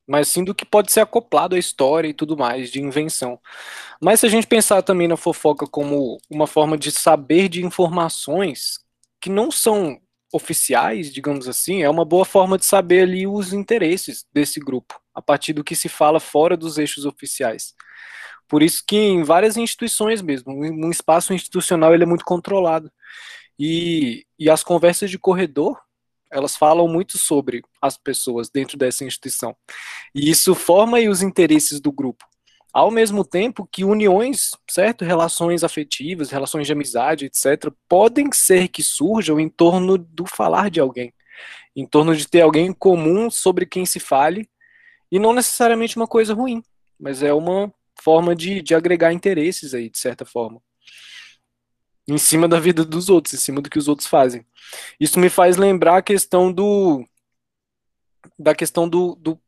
Mas 0.08 0.28
sim 0.28 0.44
do 0.44 0.56
que 0.56 0.66
pode 0.66 0.92
ser 0.92 1.02
acoplado 1.02 1.56
à 1.56 1.60
história 1.60 2.08
e 2.08 2.14
tudo 2.14 2.38
mais, 2.38 2.70
de 2.72 2.82
invenção. 2.82 3.40
Mas 4.02 4.20
se 4.20 4.26
a 4.26 4.30
gente 4.30 4.48
pensar 4.48 4.82
também 4.82 5.08
na 5.08 5.18
fofoca 5.18 5.68
como 5.68 6.18
uma 6.30 6.48
forma 6.48 6.78
de 6.78 6.92
saber 6.92 7.50
de 7.50 7.66
informações 7.66 8.80
que 9.22 9.30
não 9.30 9.50
são 9.52 10.00
oficiais, 10.34 11.14
digamos 11.14 11.48
assim, 11.48 11.84
é 11.84 11.90
uma 11.90 12.04
boa 12.04 12.26
forma 12.26 12.58
de 12.58 12.66
saber 12.66 13.04
ali 13.04 13.28
os 13.28 13.54
interesses 13.54 14.26
desse 14.34 14.60
grupo, 14.60 15.00
a 15.14 15.22
partir 15.22 15.54
do 15.54 15.64
que 15.64 15.76
se 15.76 15.88
fala 15.88 16.20
fora 16.20 16.58
dos 16.58 16.78
eixos 16.78 17.06
oficiais. 17.06 17.74
Por 18.48 18.62
isso 18.62 18.84
que 18.86 18.98
em 18.98 19.24
várias 19.24 19.58
instituições 19.58 20.22
mesmo, 20.22 20.52
um 20.54 20.90
espaço 20.90 21.34
institucional 21.34 21.94
ele 21.94 22.04
é 22.04 22.08
muito 22.08 22.26
controlado. 22.26 22.92
E, 23.58 24.26
e 24.38 24.50
as 24.50 24.64
conversas 24.64 25.10
de 25.10 25.20
corredor, 25.20 25.80
elas 26.34 26.56
falam 26.58 26.88
muito 26.88 27.18
sobre 27.18 27.62
as 27.82 27.96
pessoas 27.96 28.50
dentro 28.50 28.78
dessa 28.78 29.06
instituição. 29.06 29.56
E 30.14 30.30
isso 30.30 30.56
forma 30.56 31.00
os 31.00 31.22
interesses 31.22 31.80
do 31.80 31.92
grupo. 31.92 32.26
Ao 32.74 32.90
mesmo 32.90 33.24
tempo 33.24 33.70
que 33.72 33.84
uniões, 33.84 34.50
certo? 34.70 35.06
Relações 35.06 35.64
afetivas, 35.64 36.32
relações 36.32 36.66
de 36.66 36.74
amizade, 36.74 37.26
etc., 37.26 37.72
podem 37.88 38.32
ser 38.34 38.68
que 38.68 38.82
surjam 38.82 39.40
em 39.40 39.48
torno 39.48 39.96
do 39.96 40.26
falar 40.26 40.72
de 40.72 40.80
alguém, 40.80 41.14
em 41.76 41.86
torno 41.86 42.16
de 42.16 42.28
ter 42.28 42.42
alguém 42.42 42.68
em 42.68 42.74
comum 42.74 43.30
sobre 43.30 43.68
quem 43.68 43.86
se 43.86 44.00
fale, 44.00 44.50
e 45.12 45.20
não 45.20 45.34
necessariamente 45.34 45.96
uma 45.96 46.08
coisa 46.08 46.34
ruim, 46.34 46.64
mas 47.00 47.22
é 47.22 47.32
uma 47.32 47.72
forma 48.02 48.36
de, 48.36 48.60
de 48.60 48.74
agregar 48.74 49.14
interesses 49.14 49.76
aí, 49.76 49.88
de 49.88 50.00
certa 50.00 50.26
forma. 50.26 50.60
Em 52.08 52.18
cima 52.18 52.48
da 52.48 52.60
vida 52.60 52.84
dos 52.84 53.10
outros, 53.10 53.34
em 53.34 53.38
cima 53.38 53.62
do 53.62 53.70
que 53.70 53.80
os 53.80 53.88
outros 53.88 54.08
fazem. 54.08 54.46
Isso 55.00 55.20
me 55.20 55.30
faz 55.30 55.58
lembrar 55.58 55.98
a 55.98 56.02
questão 56.02 56.52
do. 56.52 57.08
da 58.38 58.54
questão 58.54 58.88
do. 58.88 59.16
do 59.16 59.40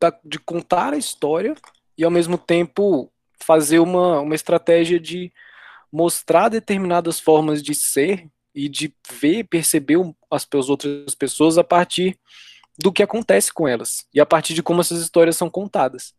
da, 0.00 0.18
de 0.24 0.38
contar 0.38 0.94
a 0.94 0.96
história 0.96 1.54
e 1.96 2.02
ao 2.02 2.10
mesmo 2.10 2.38
tempo 2.38 3.12
fazer 3.42 3.80
uma, 3.80 4.20
uma 4.20 4.34
estratégia 4.34 4.98
de 4.98 5.30
mostrar 5.92 6.48
determinadas 6.48 7.20
formas 7.20 7.62
de 7.62 7.74
ser 7.74 8.26
e 8.54 8.68
de 8.68 8.94
ver, 9.10 9.44
perceber 9.44 9.98
as, 10.30 10.46
as 10.54 10.68
outras 10.68 11.14
pessoas 11.14 11.58
a 11.58 11.64
partir 11.64 12.18
do 12.78 12.92
que 12.92 13.02
acontece 13.02 13.52
com 13.52 13.68
elas 13.68 14.06
e 14.14 14.20
a 14.20 14.26
partir 14.26 14.54
de 14.54 14.62
como 14.62 14.80
essas 14.80 15.00
histórias 15.00 15.36
são 15.36 15.50
contadas. 15.50 16.14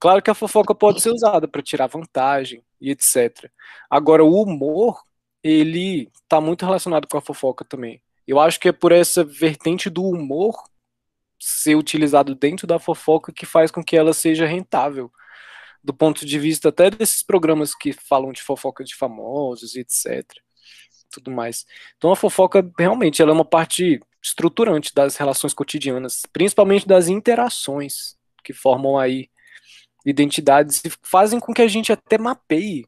Claro 0.00 0.22
que 0.22 0.30
a 0.30 0.34
fofoca 0.34 0.74
pode 0.74 1.00
ser 1.00 1.10
usada 1.10 1.48
para 1.48 1.62
tirar 1.62 1.88
vantagem 1.88 2.62
e 2.80 2.90
etc. 2.90 3.50
Agora, 3.90 4.24
o 4.24 4.42
humor, 4.42 5.02
ele 5.48 6.10
está 6.14 6.40
muito 6.40 6.64
relacionado 6.64 7.06
com 7.08 7.16
a 7.16 7.22
fofoca 7.22 7.64
também. 7.64 8.02
Eu 8.26 8.38
acho 8.38 8.60
que 8.60 8.68
é 8.68 8.72
por 8.72 8.92
essa 8.92 9.24
vertente 9.24 9.88
do 9.88 10.04
humor 10.04 10.62
ser 11.40 11.76
utilizado 11.76 12.34
dentro 12.34 12.66
da 12.66 12.78
fofoca 12.78 13.32
que 13.32 13.46
faz 13.46 13.70
com 13.70 13.82
que 13.82 13.96
ela 13.96 14.12
seja 14.12 14.46
rentável. 14.46 15.10
Do 15.82 15.94
ponto 15.94 16.26
de 16.26 16.38
vista 16.38 16.68
até 16.68 16.90
desses 16.90 17.22
programas 17.22 17.74
que 17.74 17.92
falam 17.92 18.32
de 18.32 18.42
fofoca 18.42 18.84
de 18.84 18.94
famosos 18.94 19.74
e 19.74 19.80
etc. 19.80 20.24
Tudo 21.10 21.30
mais. 21.30 21.64
Então 21.96 22.10
a 22.10 22.16
fofoca 22.16 22.68
realmente 22.78 23.22
ela 23.22 23.30
é 23.30 23.34
uma 23.34 23.44
parte 23.44 24.00
estruturante 24.22 24.92
das 24.94 25.16
relações 25.16 25.54
cotidianas, 25.54 26.22
principalmente 26.32 26.86
das 26.86 27.08
interações 27.08 28.16
que 28.44 28.52
formam 28.52 28.98
aí 28.98 29.30
identidades 30.04 30.82
e 30.84 30.90
fazem 31.02 31.38
com 31.40 31.54
que 31.54 31.62
a 31.62 31.68
gente 31.68 31.92
até 31.92 32.18
mapeie 32.18 32.86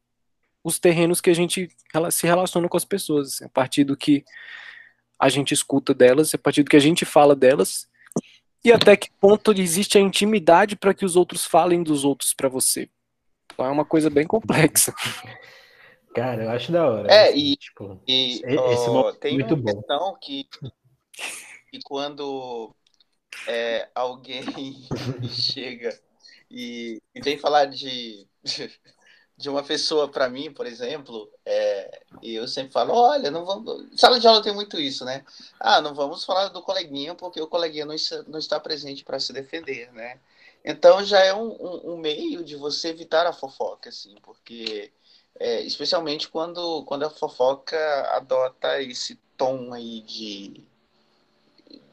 os 0.63 0.79
terrenos 0.79 1.21
que 1.21 1.31
a 1.31 1.35
gente 1.35 1.69
se 2.11 2.27
relaciona 2.27 2.69
com 2.69 2.77
as 2.77 2.85
pessoas, 2.85 3.35
assim, 3.35 3.45
a 3.45 3.49
partir 3.49 3.85
do 3.85 3.97
que 3.97 4.25
a 5.19 5.29
gente 5.29 5.53
escuta 5.53 5.93
delas, 5.93 6.35
a 6.35 6.39
partir 6.39 6.63
do 6.63 6.71
que 6.71 6.77
a 6.77 6.81
gente 6.81 7.05
fala 7.05 7.35
delas, 7.35 7.89
e 8.65 8.73
até 8.73 8.97
que 8.97 9.11
ponto 9.21 9.53
existe 9.53 9.97
a 9.97 10.01
intimidade 10.01 10.77
para 10.77 10.93
que 10.93 11.05
os 11.05 11.17
outros 11.17 11.47
falem 11.47 11.83
dos 11.83 12.05
outros 12.05 12.35
para 12.35 12.49
você. 12.49 12.89
Então 13.53 13.65
é 13.65 13.71
uma 13.71 13.85
coisa 13.85 14.11
bem 14.11 14.27
complexa. 14.27 14.95
Cara, 16.15 16.45
eu 16.45 16.51
acho 16.51 16.73
da 16.73 16.89
hora. 16.89 17.13
É, 17.13 17.29
assim, 17.29 17.39
e, 17.39 17.57
tipo, 17.57 18.01
e 18.07 18.43
esse 18.45 18.91
oh, 18.91 19.13
tem 19.15 19.35
muito 19.35 19.55
uma 19.55 19.63
bom. 19.63 19.75
questão 19.75 20.19
que, 20.21 20.49
que 21.71 21.81
quando 21.85 22.75
é, 23.47 23.89
alguém 23.95 24.43
chega 25.31 25.99
e, 26.51 27.01
e 27.15 27.21
vem 27.21 27.39
falar 27.39 27.67
de, 27.67 28.27
de 29.41 29.49
uma 29.49 29.63
pessoa 29.63 30.07
para 30.07 30.29
mim, 30.29 30.53
por 30.53 30.67
exemplo, 30.67 31.31
é, 31.47 32.03
e 32.21 32.35
eu 32.35 32.47
sempre 32.47 32.73
falo, 32.73 32.93
olha, 32.93 33.31
não 33.31 33.45
vamos. 33.45 33.99
Sala 33.99 34.21
de 34.21 34.27
aula 34.29 34.43
tem 34.43 34.53
muito 34.53 34.79
isso, 34.79 35.03
né? 35.03 35.25
Ah, 35.59 35.81
não 35.81 35.95
vamos 35.95 36.25
falar 36.25 36.49
do 36.49 36.61
coleguinha 36.61 37.15
porque 37.15 37.41
o 37.41 37.47
coleguinha 37.47 37.87
não 37.87 37.95
está, 37.95 38.23
não 38.25 38.39
está 38.39 38.61
presente 38.61 39.03
para 39.03 39.19
se 39.19 39.33
defender, 39.33 39.91
né? 39.93 40.21
Então 40.63 41.03
já 41.03 41.21
é 41.21 41.33
um, 41.33 41.49
um, 41.53 41.93
um, 41.93 41.97
meio 41.97 42.45
de 42.45 42.55
você 42.55 42.89
evitar 42.89 43.27
a 43.27 43.33
fofoca, 43.33 43.89
assim, 43.89 44.15
porque 44.23 44.93
é, 45.39 45.63
especialmente 45.63 46.29
quando, 46.29 46.85
quando 46.85 47.05
a 47.05 47.11
fofoca 47.11 47.79
adota 48.15 48.83
esse 48.83 49.19
tom 49.39 49.73
aí 49.73 50.03
de, 50.03 50.63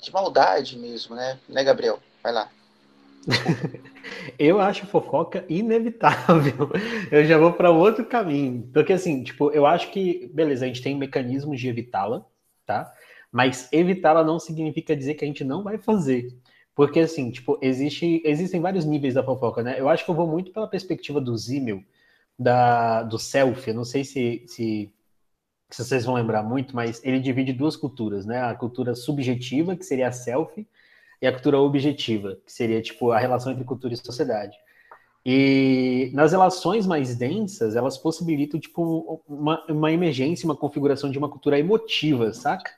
de 0.01 0.11
maldade 0.11 0.77
mesmo, 0.77 1.15
né? 1.15 1.39
Né, 1.47 1.63
Gabriel? 1.63 2.03
Vai 2.21 2.33
lá. 2.33 2.51
Eu 4.39 4.59
acho 4.59 4.85
fofoca 4.87 5.45
inevitável. 5.49 6.69
Eu 7.11 7.25
já 7.25 7.37
vou 7.37 7.53
para 7.53 7.71
outro 7.71 8.05
caminho. 8.05 8.69
Porque 8.73 8.93
assim, 8.93 9.23
tipo, 9.23 9.51
eu 9.51 9.65
acho 9.65 9.91
que, 9.91 10.29
beleza, 10.33 10.65
a 10.65 10.67
gente 10.67 10.81
tem 10.81 10.95
mecanismos 10.97 11.59
de 11.59 11.67
evitá-la, 11.67 12.25
tá? 12.65 12.91
Mas 13.31 13.67
evitá-la 13.71 14.23
não 14.23 14.39
significa 14.39 14.95
dizer 14.95 15.15
que 15.15 15.25
a 15.25 15.27
gente 15.27 15.43
não 15.43 15.63
vai 15.63 15.77
fazer. 15.77 16.29
Porque 16.73 16.99
assim, 16.99 17.31
tipo, 17.31 17.57
existe, 17.61 18.21
existem 18.23 18.61
vários 18.61 18.85
níveis 18.85 19.15
da 19.15 19.23
fofoca, 19.23 19.63
né? 19.63 19.79
Eu 19.79 19.89
acho 19.89 20.05
que 20.05 20.11
eu 20.11 20.15
vou 20.15 20.27
muito 20.27 20.51
pela 20.51 20.67
perspectiva 20.67 21.19
do 21.19 21.35
Zimmel, 21.35 21.83
da, 22.37 23.03
do 23.03 23.17
self. 23.17 23.67
Eu 23.67 23.73
não 23.73 23.83
sei 23.83 24.03
se, 24.03 24.43
se, 24.47 24.93
se 25.69 25.83
vocês 25.83 26.05
vão 26.05 26.15
lembrar 26.15 26.43
muito, 26.43 26.75
mas 26.75 27.01
ele 27.03 27.19
divide 27.19 27.51
duas 27.51 27.75
culturas, 27.75 28.25
né? 28.25 28.41
A 28.43 28.53
cultura 28.55 28.93
subjetiva, 28.93 29.75
que 29.75 29.83
seria 29.83 30.07
a 30.07 30.11
self, 30.11 30.67
e 31.21 31.27
a 31.27 31.31
cultura 31.31 31.59
objetiva, 31.59 32.37
que 32.45 32.51
seria 32.51 32.81
tipo 32.81 33.11
a 33.11 33.19
relação 33.19 33.51
entre 33.51 33.63
cultura 33.63 33.93
e 33.93 33.97
sociedade. 33.97 34.55
E 35.25 36.09
nas 36.13 36.31
relações 36.31 36.87
mais 36.87 37.15
densas, 37.15 37.75
elas 37.75 37.97
possibilitam 37.97 38.59
tipo 38.59 39.21
uma, 39.27 39.63
uma 39.67 39.91
emergência, 39.91 40.45
uma 40.45 40.55
configuração 40.55 41.11
de 41.11 41.17
uma 41.17 41.29
cultura 41.29 41.59
emotiva, 41.59 42.33
saca? 42.33 42.71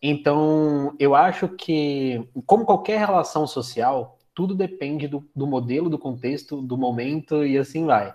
Então, 0.00 0.96
eu 0.98 1.14
acho 1.14 1.48
que, 1.48 2.26
como 2.46 2.64
qualquer 2.64 2.98
relação 2.98 3.46
social, 3.46 4.18
tudo 4.34 4.54
depende 4.54 5.06
do, 5.06 5.28
do 5.34 5.46
modelo, 5.46 5.90
do 5.90 5.98
contexto, 5.98 6.60
do 6.62 6.76
momento 6.76 7.44
e 7.44 7.58
assim 7.58 7.84
vai. 7.84 8.14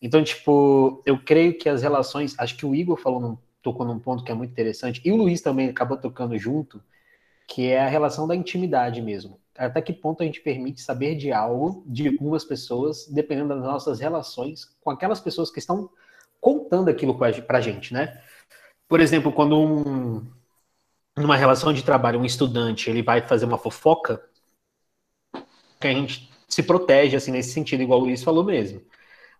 Então, 0.00 0.22
tipo, 0.24 1.02
eu 1.06 1.18
creio 1.22 1.58
que 1.58 1.68
as 1.68 1.82
relações, 1.82 2.34
acho 2.38 2.56
que 2.56 2.66
o 2.66 2.74
Igor 2.74 2.96
falou 2.96 3.20
num, 3.20 3.38
tocou 3.62 3.86
num 3.86 3.98
ponto 3.98 4.24
que 4.24 4.32
é 4.32 4.34
muito 4.34 4.50
interessante, 4.50 5.00
e 5.04 5.12
o 5.12 5.16
Luiz 5.16 5.40
também 5.40 5.68
acabou 5.68 5.96
tocando 5.96 6.36
junto, 6.38 6.82
que 7.48 7.66
é 7.66 7.80
a 7.80 7.88
relação 7.88 8.28
da 8.28 8.36
intimidade 8.36 9.00
mesmo. 9.00 9.40
Até 9.56 9.80
que 9.80 9.92
ponto 9.92 10.22
a 10.22 10.26
gente 10.26 10.40
permite 10.40 10.82
saber 10.82 11.16
de 11.16 11.32
algo 11.32 11.82
de 11.86 12.06
algumas 12.06 12.44
pessoas, 12.44 13.08
dependendo 13.08 13.48
das 13.48 13.64
nossas 13.64 13.98
relações 13.98 14.66
com 14.80 14.90
aquelas 14.90 15.18
pessoas 15.18 15.50
que 15.50 15.58
estão 15.58 15.90
contando 16.40 16.90
aquilo 16.90 17.18
para 17.18 17.60
gente, 17.60 17.92
né? 17.92 18.22
Por 18.86 19.00
exemplo, 19.00 19.32
quando 19.32 19.58
um, 19.58 20.24
numa 21.16 21.36
relação 21.36 21.72
de 21.72 21.82
trabalho 21.82 22.20
um 22.20 22.24
estudante 22.24 22.90
ele 22.90 23.02
vai 23.02 23.26
fazer 23.26 23.46
uma 23.46 23.58
fofoca, 23.58 24.22
que 25.80 25.88
a 25.88 25.92
gente 25.92 26.30
se 26.46 26.62
protege 26.62 27.16
assim 27.16 27.32
nesse 27.32 27.52
sentido, 27.52 27.82
igual 27.82 28.00
o 28.00 28.04
Luiz 28.04 28.22
falou 28.22 28.44
mesmo. 28.44 28.82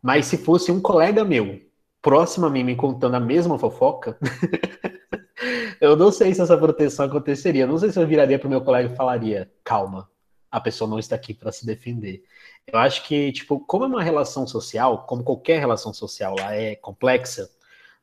Mas 0.02 0.26
se 0.26 0.38
fosse 0.38 0.72
um 0.72 0.80
colega 0.80 1.24
meu 1.24 1.60
próximo 2.02 2.47
a 2.47 2.50
mim 2.50 2.64
me 2.64 2.76
contando 2.76 3.14
a 3.14 3.21
mesma 3.21 3.59
fofoca, 3.59 4.19
eu 5.81 5.97
não 5.97 6.11
sei 6.11 6.35
se 6.35 6.40
essa 6.40 6.57
proteção 6.57 7.07
aconteceria. 7.07 7.67
Não 7.67 7.78
sei 7.78 7.90
se 7.90 8.00
eu 8.00 8.07
viraria 8.07 8.38
para 8.38 8.47
o 8.47 8.50
meu 8.50 8.61
colega 8.61 8.93
e 8.93 8.97
falaria: 8.97 9.50
calma, 9.64 10.09
a 10.50 10.61
pessoa 10.61 10.88
não 10.88 10.99
está 10.99 11.17
aqui 11.17 11.35
para 11.35 11.52
se 11.52 11.67
defender. 11.67 12.25
Eu 12.67 12.78
acho 12.78 13.07
que, 13.07 13.33
tipo, 13.33 13.61
como 13.61 13.85
é 13.85 13.87
uma 13.87 14.02
relação 14.02 14.47
social, 14.47 15.05
como 15.07 15.25
qualquer 15.25 15.59
relação 15.59 15.93
social 15.93 16.35
lá 16.38 16.55
é 16.55 16.75
complexa, 16.76 17.49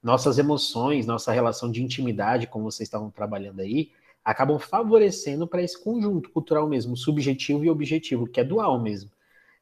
nossas 0.02 0.38
emoções, 0.38 1.06
nossa 1.06 1.32
relação 1.32 1.72
de 1.72 1.84
intimidade, 1.84 2.48
como 2.48 2.66
vocês 2.66 2.88
estavam 2.88 3.10
trabalhando 3.10 3.62
aí, 3.62 3.92
acabam 4.24 4.58
favorecendo 4.58 5.48
para 5.48 5.62
esse 5.62 5.82
conjunto 5.82 6.30
cultural 6.32 6.68
mesmo, 6.68 6.98
subjetivo 6.98 7.64
e 7.64 7.70
objetivo, 7.70 8.28
que 8.28 8.40
é 8.40 8.44
dual 8.44 8.80
mesmo. 8.80 9.12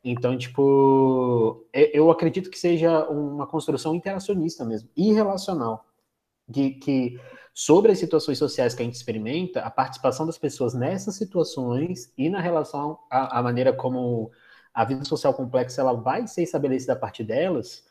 Então, 0.03 0.38
tipo, 0.38 1.65
eu 1.72 2.12
acredito 2.12 2.50
que 2.50 2.60
seja 2.60 3.07
uma 3.10 3.48
construção 3.48 3.95
interacionista 3.95 4.65
mesmo, 4.65 4.89
irrelacional, 4.98 5.86
de 6.48 6.72
que 6.72 7.17
sobre 7.53 7.91
as 7.91 8.00
situações 8.00 8.38
sociais 8.38 8.74
que 8.74 8.81
a 8.81 8.86
gente 8.86 8.95
experimenta, 8.95 9.62
a 9.62 9.72
participação 9.72 10.25
das 10.25 10.38
pessoas 10.38 10.74
nessas 10.74 11.15
situações 11.15 12.12
e 12.17 12.29
na 12.29 12.41
relação 12.41 13.00
à, 13.10 13.39
à 13.39 13.43
maneira 13.43 13.72
como 13.72 14.31
a 14.74 14.83
vida 14.83 15.05
social 15.05 15.33
complexa 15.33 15.81
ela 15.81 15.93
vai 15.93 16.27
ser 16.27 16.43
estabelecida 16.43 16.93
a 16.93 16.98
partir 16.98 17.24
delas, 17.24 17.86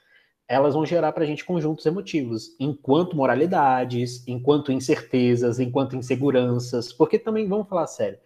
elas 0.48 0.74
vão 0.74 0.84
gerar 0.84 1.12
para 1.12 1.24
a 1.24 1.26
gente 1.26 1.44
conjuntos 1.44 1.86
emotivos, 1.86 2.54
enquanto 2.58 3.16
moralidades, 3.16 4.26
enquanto 4.26 4.72
incertezas, 4.72 5.58
enquanto 5.60 5.96
inseguranças, 5.96 6.92
porque 6.92 7.18
também, 7.18 7.48
vamos 7.48 7.68
falar 7.68 7.86
sério, 7.86 8.18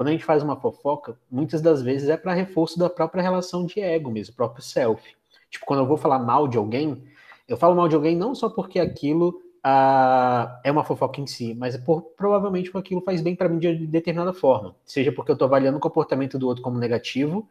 quando 0.00 0.08
a 0.08 0.12
gente 0.12 0.24
faz 0.24 0.42
uma 0.42 0.56
fofoca, 0.56 1.14
muitas 1.30 1.60
das 1.60 1.82
vezes 1.82 2.08
é 2.08 2.16
para 2.16 2.32
reforço 2.32 2.78
da 2.78 2.88
própria 2.88 3.22
relação 3.22 3.66
de 3.66 3.80
ego 3.80 4.10
mesmo, 4.10 4.34
próprio 4.34 4.64
self. 4.64 5.14
Tipo, 5.50 5.66
quando 5.66 5.80
eu 5.80 5.86
vou 5.86 5.98
falar 5.98 6.18
mal 6.18 6.48
de 6.48 6.56
alguém, 6.56 7.04
eu 7.46 7.54
falo 7.54 7.76
mal 7.76 7.86
de 7.86 7.94
alguém 7.94 8.16
não 8.16 8.34
só 8.34 8.48
porque 8.48 8.80
aquilo 8.80 9.42
ah, 9.62 10.58
é 10.64 10.72
uma 10.72 10.84
fofoca 10.84 11.20
em 11.20 11.26
si, 11.26 11.52
mas 11.52 11.76
por, 11.76 12.00
provavelmente 12.16 12.70
porque 12.70 12.86
aquilo 12.86 13.02
faz 13.02 13.20
bem 13.20 13.36
para 13.36 13.46
mim 13.46 13.58
de 13.58 13.86
determinada 13.88 14.32
forma. 14.32 14.74
Seja 14.86 15.12
porque 15.12 15.32
eu 15.32 15.34
estou 15.34 15.44
avaliando 15.44 15.76
o 15.76 15.80
comportamento 15.82 16.38
do 16.38 16.48
outro 16.48 16.62
como 16.62 16.78
negativo, 16.78 17.46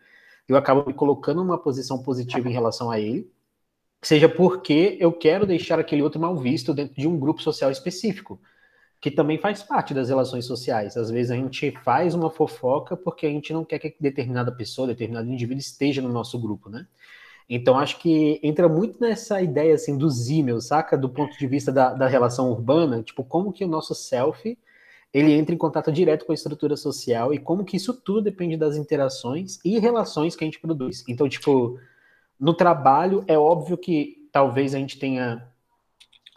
eu 0.48 0.58
acabo 0.58 0.86
me 0.88 0.94
colocando 0.96 1.44
numa 1.44 1.60
posição 1.60 2.02
positiva 2.02 2.50
em 2.50 2.52
relação 2.52 2.90
a 2.90 3.00
ele, 3.00 3.32
seja 4.02 4.28
porque 4.28 4.98
eu 5.00 5.14
quero 5.14 5.46
deixar 5.46 5.78
aquele 5.78 6.02
outro 6.02 6.20
mal 6.20 6.36
visto 6.36 6.74
dentro 6.74 6.96
de 7.00 7.08
um 7.08 7.20
grupo 7.20 7.44
social 7.44 7.70
específico, 7.70 8.42
que 9.02 9.10
também 9.10 9.38
faz 9.38 9.64
parte 9.64 9.94
das 9.94 10.10
relações 10.10 10.46
sociais. 10.46 10.98
Às 10.98 11.10
vezes 11.10 11.32
a 11.32 11.36
gente 11.36 11.72
faz 11.84 12.14
uma 12.14 12.30
fofoca 12.30 12.98
porque 12.98 13.26
a 13.26 13.30
gente 13.30 13.54
não 13.54 13.64
quer 13.64 13.80
que 13.80 13.96
determinada 14.00 14.52
pessoa, 14.52 14.88
determinado 14.88 15.32
indivíduo 15.32 15.60
esteja 15.60 16.02
no 16.02 16.10
nosso 16.10 16.38
grupo, 16.40 16.70
né? 16.70 16.86
Então, 17.50 17.80
acho 17.80 17.98
que 18.00 18.40
entra 18.44 18.70
muito 18.70 19.00
nessa 19.02 19.42
ideia, 19.42 19.74
assim, 19.74 19.98
dos 19.98 20.30
e-mails, 20.30 20.68
saca? 20.68 20.96
Do 20.96 21.10
ponto 21.10 21.36
de 21.38 21.48
vista 21.48 21.72
da, 21.72 21.94
da 21.94 22.08
relação 22.08 22.52
urbana, 22.52 23.02
tipo, 23.02 23.24
como 23.24 23.52
que 23.52 23.66
o 23.66 23.68
nosso 23.68 23.96
self, 23.96 24.56
ele 25.12 25.34
entra 25.34 25.56
em 25.56 25.58
contato 25.58 25.92
direto 25.92 26.26
com 26.26 26.32
a 26.32 26.36
estrutura 26.36 26.78
social 26.78 27.34
e 27.34 27.40
como 27.40 27.66
que 27.66 27.76
isso 27.78 27.94
tudo 27.94 28.22
depende 28.22 28.56
das 28.56 28.76
interações 28.78 29.60
e 29.66 29.80
relações 29.80 30.36
que 30.36 30.44
a 30.44 30.48
gente 30.48 30.60
produz. 30.60 31.04
Então, 31.08 31.28
tipo, 31.28 31.80
no 32.40 32.54
trabalho, 32.54 33.24
é 33.28 33.38
óbvio 33.38 33.78
que 33.78 34.30
talvez 34.32 34.76
a 34.76 34.78
gente 34.78 35.00
tenha 35.00 35.49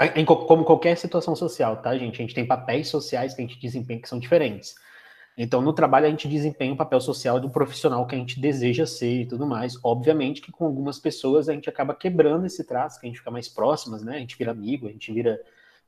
em, 0.06 0.25
como 0.25 0.64
qualquer 0.64 0.97
situação 0.97 1.37
social, 1.37 1.76
tá, 1.82 1.97
gente? 1.97 2.16
A 2.16 2.23
gente 2.23 2.35
tem 2.35 2.47
papéis 2.47 2.88
sociais 2.88 3.35
que 3.35 3.42
a 3.42 3.47
gente 3.47 3.61
desempenha 3.61 4.00
que 4.00 4.09
são 4.09 4.18
diferentes. 4.18 4.75
Então, 5.37 5.62
no 5.62 5.73
trabalho, 5.73 6.06
a 6.06 6.11
gente 6.11 6.28
desempenha 6.28 6.73
o 6.75 6.76
papel 6.76 7.00
social 7.00 7.40
do 7.40 7.49
profissional 7.49 8.06
que 8.06 8.14
a 8.14 8.18
gente 8.18 8.38
deseja 8.40 8.85
ser 8.87 9.23
e 9.23 9.26
tudo 9.26 9.47
mais. 9.47 9.78
Obviamente 9.82 10.42
que 10.42 10.52
com 10.52 10.66
algumas 10.66 10.99
pessoas 10.99 11.49
a 11.49 11.54
gente 11.54 11.68
acaba 11.71 11.94
quebrando 11.94 12.47
esse 12.47 12.64
traço, 12.64 13.00
que 13.00 13.06
a 13.06 13.09
gente 13.09 13.18
fica 13.18 13.30
mais 13.30 13.49
próximas, 13.49 14.02
né? 14.02 14.16
A 14.16 14.18
gente 14.18 14.37
vira 14.37 14.50
amigo, 14.50 14.88
a 14.88 14.92
gente 14.92 15.12
vira 15.12 15.40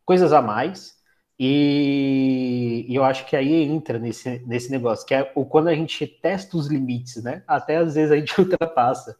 coisas 0.04 0.32
a 0.32 0.40
mais. 0.40 0.96
E, 1.38 2.86
e 2.88 2.94
eu 2.94 3.04
acho 3.04 3.26
que 3.26 3.36
aí 3.36 3.62
entra 3.64 3.98
nesse, 3.98 4.38
nesse 4.46 4.70
negócio, 4.70 5.06
que 5.06 5.14
é 5.14 5.30
o, 5.34 5.44
quando 5.44 5.68
a 5.68 5.74
gente 5.74 6.06
testa 6.06 6.56
os 6.56 6.68
limites, 6.68 7.22
né? 7.22 7.42
Até 7.46 7.76
às 7.76 7.94
vezes 7.94 8.12
a 8.12 8.16
gente 8.16 8.32
ultrapassa. 8.40 9.16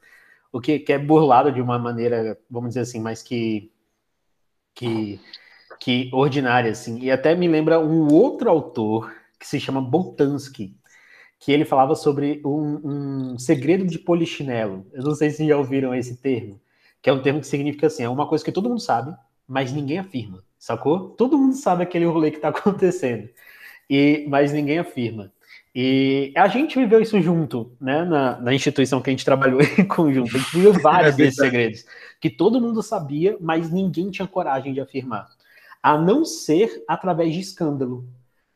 O 0.52 0.60
que, 0.60 0.78
que 0.78 0.92
é 0.92 0.98
burlado 0.98 1.52
de 1.52 1.60
uma 1.60 1.78
maneira, 1.78 2.38
vamos 2.48 2.70
dizer 2.70 2.80
assim, 2.82 3.00
mais 3.00 3.22
que, 3.22 3.72
que, 4.74 5.20
que 5.80 6.10
ordinária, 6.12 6.70
assim. 6.70 6.98
E 7.00 7.10
até 7.10 7.34
me 7.34 7.48
lembra 7.48 7.78
um 7.80 8.12
outro 8.12 8.50
autor 8.50 9.14
que 9.38 9.46
se 9.46 9.60
chama 9.60 9.80
Boltanski, 9.80 10.76
que 11.38 11.52
ele 11.52 11.64
falava 11.64 11.94
sobre 11.94 12.40
um, 12.44 13.32
um, 13.32 13.38
segredo 13.38 13.84
de 13.84 13.98
polichinelo. 13.98 14.86
Eu 14.92 15.02
não 15.02 15.14
sei 15.14 15.30
se 15.30 15.46
já 15.46 15.56
ouviram 15.56 15.94
esse 15.94 16.16
termo, 16.16 16.58
que 17.02 17.10
é 17.10 17.12
um 17.12 17.22
termo 17.22 17.40
que 17.40 17.46
significa 17.46 17.86
assim, 17.86 18.02
é 18.02 18.08
uma 18.08 18.26
coisa 18.26 18.42
que 18.42 18.52
todo 18.52 18.68
mundo 18.68 18.80
sabe, 18.80 19.14
mas 19.46 19.70
ninguém 19.70 19.98
afirma, 19.98 20.42
sacou? 20.58 21.10
Todo 21.10 21.36
mundo 21.36 21.54
sabe 21.54 21.82
aquele 21.82 22.06
rolê 22.06 22.30
que 22.30 22.38
está 22.38 22.48
acontecendo, 22.50 23.28
e 23.90 24.24
mas 24.28 24.52
ninguém 24.52 24.78
afirma. 24.78 25.30
E 25.74 26.32
a 26.36 26.46
gente 26.46 26.78
viveu 26.78 27.00
isso 27.00 27.20
junto, 27.20 27.76
né, 27.80 28.04
na, 28.04 28.40
na 28.40 28.54
instituição 28.54 29.02
que 29.02 29.10
a 29.10 29.12
gente 29.12 29.24
trabalhou 29.24 29.60
em 29.76 29.84
conjunto. 29.84 30.36
A 30.36 30.38
gente 30.38 30.56
viveu 30.56 30.72
vários 30.74 31.14
é 31.14 31.16
desses 31.16 31.36
segredos, 31.36 31.84
que 32.20 32.30
todo 32.30 32.60
mundo 32.60 32.80
sabia, 32.80 33.36
mas 33.40 33.70
ninguém 33.70 34.10
tinha 34.10 34.28
coragem 34.28 34.72
de 34.72 34.80
afirmar. 34.80 35.28
A 35.82 35.98
não 35.98 36.24
ser 36.24 36.84
através 36.86 37.34
de 37.34 37.40
escândalo. 37.40 38.06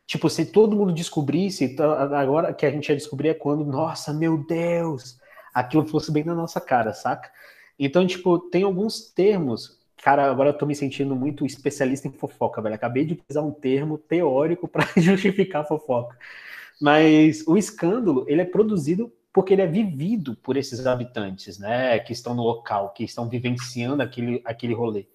Tipo, 0.06 0.30
se 0.30 0.46
todo 0.46 0.76
mundo 0.76 0.92
descobrisse, 0.92 1.76
agora 2.14 2.54
que 2.54 2.64
a 2.64 2.70
gente 2.70 2.88
ia 2.88 2.96
descobrir 2.96 3.28
é 3.28 3.34
quando, 3.34 3.64
nossa, 3.64 4.14
meu 4.14 4.38
Deus, 4.38 5.18
aquilo 5.52 5.86
fosse 5.86 6.10
bem 6.10 6.24
na 6.24 6.34
nossa 6.34 6.60
cara, 6.60 6.94
saca? 6.94 7.30
Então, 7.78 8.06
tipo, 8.06 8.38
tem 8.38 8.62
alguns 8.62 9.12
termos. 9.12 9.78
Cara, 10.02 10.30
agora 10.30 10.50
eu 10.50 10.54
tô 10.54 10.64
me 10.64 10.74
sentindo 10.74 11.14
muito 11.14 11.44
especialista 11.44 12.08
em 12.08 12.12
fofoca, 12.12 12.62
velho. 12.62 12.74
Acabei 12.74 13.04
de 13.04 13.14
utilizar 13.14 13.44
um 13.44 13.50
termo 13.50 13.98
teórico 13.98 14.66
para 14.66 14.86
justificar 14.96 15.62
a 15.62 15.66
fofoca. 15.66 16.16
Mas 16.80 17.44
o 17.46 17.56
escândalo, 17.56 18.24
ele 18.28 18.42
é 18.42 18.44
produzido 18.44 19.12
porque 19.32 19.52
ele 19.52 19.62
é 19.62 19.66
vivido 19.66 20.36
por 20.36 20.56
esses 20.56 20.86
habitantes, 20.86 21.58
né, 21.58 21.98
que 22.00 22.12
estão 22.12 22.34
no 22.34 22.42
local, 22.42 22.92
que 22.92 23.04
estão 23.04 23.28
vivenciando 23.28 24.02
aquele, 24.02 24.40
aquele 24.44 24.74
rolê. 24.74 25.06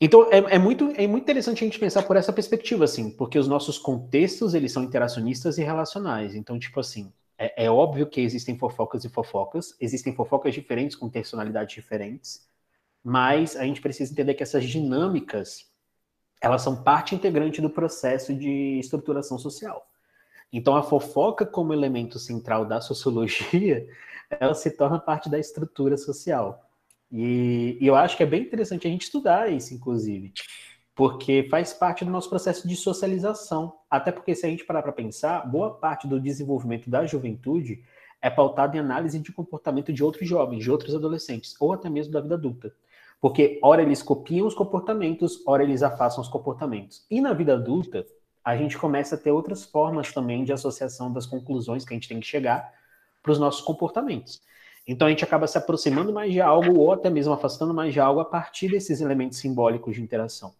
Então, 0.00 0.28
é, 0.30 0.56
é, 0.56 0.58
muito, 0.58 0.92
é 0.96 1.06
muito 1.06 1.22
interessante 1.22 1.64
a 1.64 1.66
gente 1.66 1.78
pensar 1.78 2.02
por 2.02 2.16
essa 2.16 2.32
perspectiva, 2.32 2.84
assim, 2.84 3.10
porque 3.10 3.38
os 3.38 3.48
nossos 3.48 3.78
contextos, 3.78 4.52
eles 4.52 4.72
são 4.72 4.82
interacionistas 4.82 5.56
e 5.56 5.62
relacionais. 5.62 6.34
Então, 6.34 6.58
tipo 6.58 6.78
assim, 6.80 7.12
é, 7.38 7.64
é 7.64 7.70
óbvio 7.70 8.06
que 8.06 8.20
existem 8.20 8.58
fofocas 8.58 9.04
e 9.04 9.08
fofocas, 9.08 9.74
existem 9.80 10.14
fofocas 10.14 10.52
diferentes 10.54 10.96
com 10.96 11.08
personalidades 11.08 11.74
diferentes, 11.74 12.46
mas 13.02 13.56
a 13.56 13.64
gente 13.64 13.80
precisa 13.80 14.12
entender 14.12 14.34
que 14.34 14.42
essas 14.42 14.64
dinâmicas, 14.64 15.70
elas 16.40 16.62
são 16.62 16.82
parte 16.82 17.14
integrante 17.14 17.60
do 17.60 17.70
processo 17.70 18.34
de 18.34 18.78
estruturação 18.78 19.38
social. 19.38 19.86
Então, 20.56 20.76
a 20.76 20.84
fofoca 20.84 21.44
como 21.44 21.72
elemento 21.72 22.16
central 22.16 22.64
da 22.64 22.80
sociologia, 22.80 23.88
ela 24.38 24.54
se 24.54 24.70
torna 24.70 25.00
parte 25.00 25.28
da 25.28 25.36
estrutura 25.36 25.96
social. 25.96 26.70
E, 27.10 27.76
e 27.80 27.84
eu 27.84 27.96
acho 27.96 28.16
que 28.16 28.22
é 28.22 28.26
bem 28.26 28.42
interessante 28.42 28.86
a 28.86 28.90
gente 28.90 29.02
estudar 29.02 29.50
isso, 29.50 29.74
inclusive, 29.74 30.32
porque 30.94 31.48
faz 31.50 31.72
parte 31.72 32.04
do 32.04 32.10
nosso 32.12 32.30
processo 32.30 32.68
de 32.68 32.76
socialização. 32.76 33.74
Até 33.90 34.12
porque, 34.12 34.32
se 34.32 34.46
a 34.46 34.48
gente 34.48 34.64
parar 34.64 34.82
para 34.82 34.92
pensar, 34.92 35.40
boa 35.44 35.74
parte 35.74 36.06
do 36.06 36.20
desenvolvimento 36.20 36.88
da 36.88 37.04
juventude 37.04 37.82
é 38.22 38.30
pautado 38.30 38.76
em 38.76 38.80
análise 38.80 39.18
de 39.18 39.32
comportamento 39.32 39.92
de 39.92 40.04
outros 40.04 40.28
jovens, 40.28 40.62
de 40.62 40.70
outros 40.70 40.94
adolescentes, 40.94 41.56
ou 41.58 41.72
até 41.72 41.90
mesmo 41.90 42.12
da 42.12 42.20
vida 42.20 42.36
adulta. 42.36 42.72
Porque, 43.20 43.58
ora, 43.60 43.82
eles 43.82 44.04
copiam 44.04 44.46
os 44.46 44.54
comportamentos, 44.54 45.42
ora, 45.48 45.64
eles 45.64 45.82
afastam 45.82 46.22
os 46.22 46.28
comportamentos. 46.28 47.04
E 47.10 47.20
na 47.20 47.32
vida 47.32 47.54
adulta, 47.54 48.06
a 48.44 48.56
gente 48.56 48.76
começa 48.76 49.14
a 49.14 49.18
ter 49.18 49.30
outras 49.30 49.64
formas 49.64 50.12
também 50.12 50.44
de 50.44 50.52
associação 50.52 51.12
das 51.12 51.24
conclusões 51.24 51.84
que 51.84 51.94
a 51.94 51.96
gente 51.96 52.08
tem 52.08 52.20
que 52.20 52.26
chegar 52.26 52.72
para 53.22 53.32
os 53.32 53.38
nossos 53.38 53.62
comportamentos. 53.62 54.42
Então 54.86 55.08
a 55.08 55.10
gente 55.10 55.24
acaba 55.24 55.46
se 55.46 55.56
aproximando 55.56 56.12
mais 56.12 56.30
de 56.30 56.40
algo 56.40 56.78
ou 56.78 56.92
até 56.92 57.08
mesmo 57.08 57.32
afastando 57.32 57.72
mais 57.72 57.94
de 57.94 58.00
algo 58.00 58.20
a 58.20 58.24
partir 58.24 58.68
desses 58.68 59.00
elementos 59.00 59.38
simbólicos 59.38 59.94
de 59.94 60.02
interação. 60.02 60.52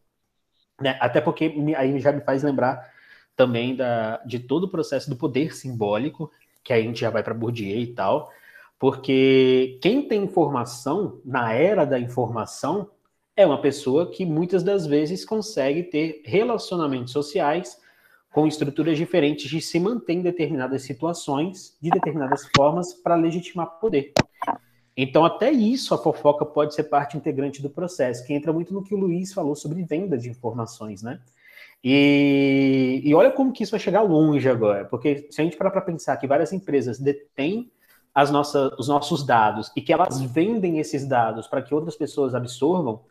Né? 0.80 0.96
Até 0.98 1.20
porque 1.20 1.54
aí 1.76 2.00
já 2.00 2.10
me 2.10 2.22
faz 2.22 2.42
lembrar 2.42 2.90
também 3.36 3.76
da, 3.76 4.18
de 4.24 4.38
todo 4.38 4.64
o 4.64 4.68
processo 4.68 5.10
do 5.10 5.16
poder 5.16 5.54
simbólico, 5.54 6.32
que 6.62 6.72
a 6.72 6.80
gente 6.80 7.00
já 7.00 7.10
vai 7.10 7.22
para 7.22 7.34
Bourdieu 7.34 7.78
e 7.78 7.88
tal, 7.88 8.32
porque 8.78 9.78
quem 9.82 10.08
tem 10.08 10.24
informação 10.24 11.20
na 11.24 11.52
era 11.52 11.84
da 11.84 11.98
informação 11.98 12.88
é 13.36 13.44
uma 13.44 13.60
pessoa 13.60 14.10
que 14.10 14.24
muitas 14.24 14.62
das 14.62 14.86
vezes 14.86 15.24
consegue 15.24 15.82
ter 15.82 16.22
relacionamentos 16.24 17.12
sociais 17.12 17.78
com 18.32 18.46
estruturas 18.46 18.96
diferentes 18.96 19.48
de 19.48 19.60
se 19.60 19.78
manter 19.78 20.14
em 20.14 20.22
determinadas 20.22 20.82
situações, 20.82 21.76
de 21.80 21.90
determinadas 21.90 22.48
formas, 22.56 22.92
para 22.92 23.14
legitimar 23.14 23.78
poder. 23.78 24.12
Então, 24.96 25.24
até 25.24 25.50
isso, 25.50 25.94
a 25.94 25.98
fofoca 25.98 26.44
pode 26.44 26.74
ser 26.74 26.84
parte 26.84 27.16
integrante 27.16 27.60
do 27.60 27.70
processo, 27.70 28.24
que 28.24 28.32
entra 28.32 28.52
muito 28.52 28.72
no 28.72 28.82
que 28.82 28.94
o 28.94 28.98
Luiz 28.98 29.32
falou 29.32 29.54
sobre 29.56 29.82
venda 29.82 30.16
de 30.16 30.28
informações, 30.28 31.02
né? 31.02 31.20
E, 31.82 33.02
e 33.04 33.14
olha 33.14 33.30
como 33.30 33.52
que 33.52 33.62
isso 33.62 33.72
vai 33.72 33.80
chegar 33.80 34.02
longe 34.02 34.48
agora, 34.48 34.84
porque 34.86 35.28
se 35.30 35.40
a 35.40 35.44
gente 35.44 35.56
parar 35.56 35.70
para 35.70 35.82
pensar 35.82 36.16
que 36.16 36.26
várias 36.26 36.52
empresas 36.52 36.98
detêm 36.98 37.70
as 38.14 38.30
nossas, 38.30 38.72
os 38.78 38.88
nossos 38.88 39.26
dados 39.26 39.70
e 39.76 39.82
que 39.82 39.92
elas 39.92 40.20
vendem 40.22 40.78
esses 40.78 41.06
dados 41.06 41.46
para 41.46 41.60
que 41.60 41.74
outras 41.74 41.94
pessoas 41.94 42.34
absorvam, 42.34 43.02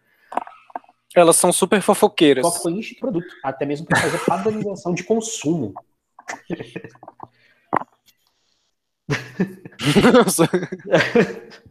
elas 1.16 1.36
são 1.36 1.52
super 1.52 1.82
fofoqueiras. 1.82 2.46
Fofoca 2.46 2.72
enche 2.72 2.94
de 2.94 3.00
produto, 3.00 3.36
até 3.44 3.66
mesmo 3.66 3.86
para 3.86 4.00
fazer 4.00 4.20
padronização 4.26 4.94
de 4.94 5.04
consumo. 5.04 5.74
Nossa. 10.14 10.50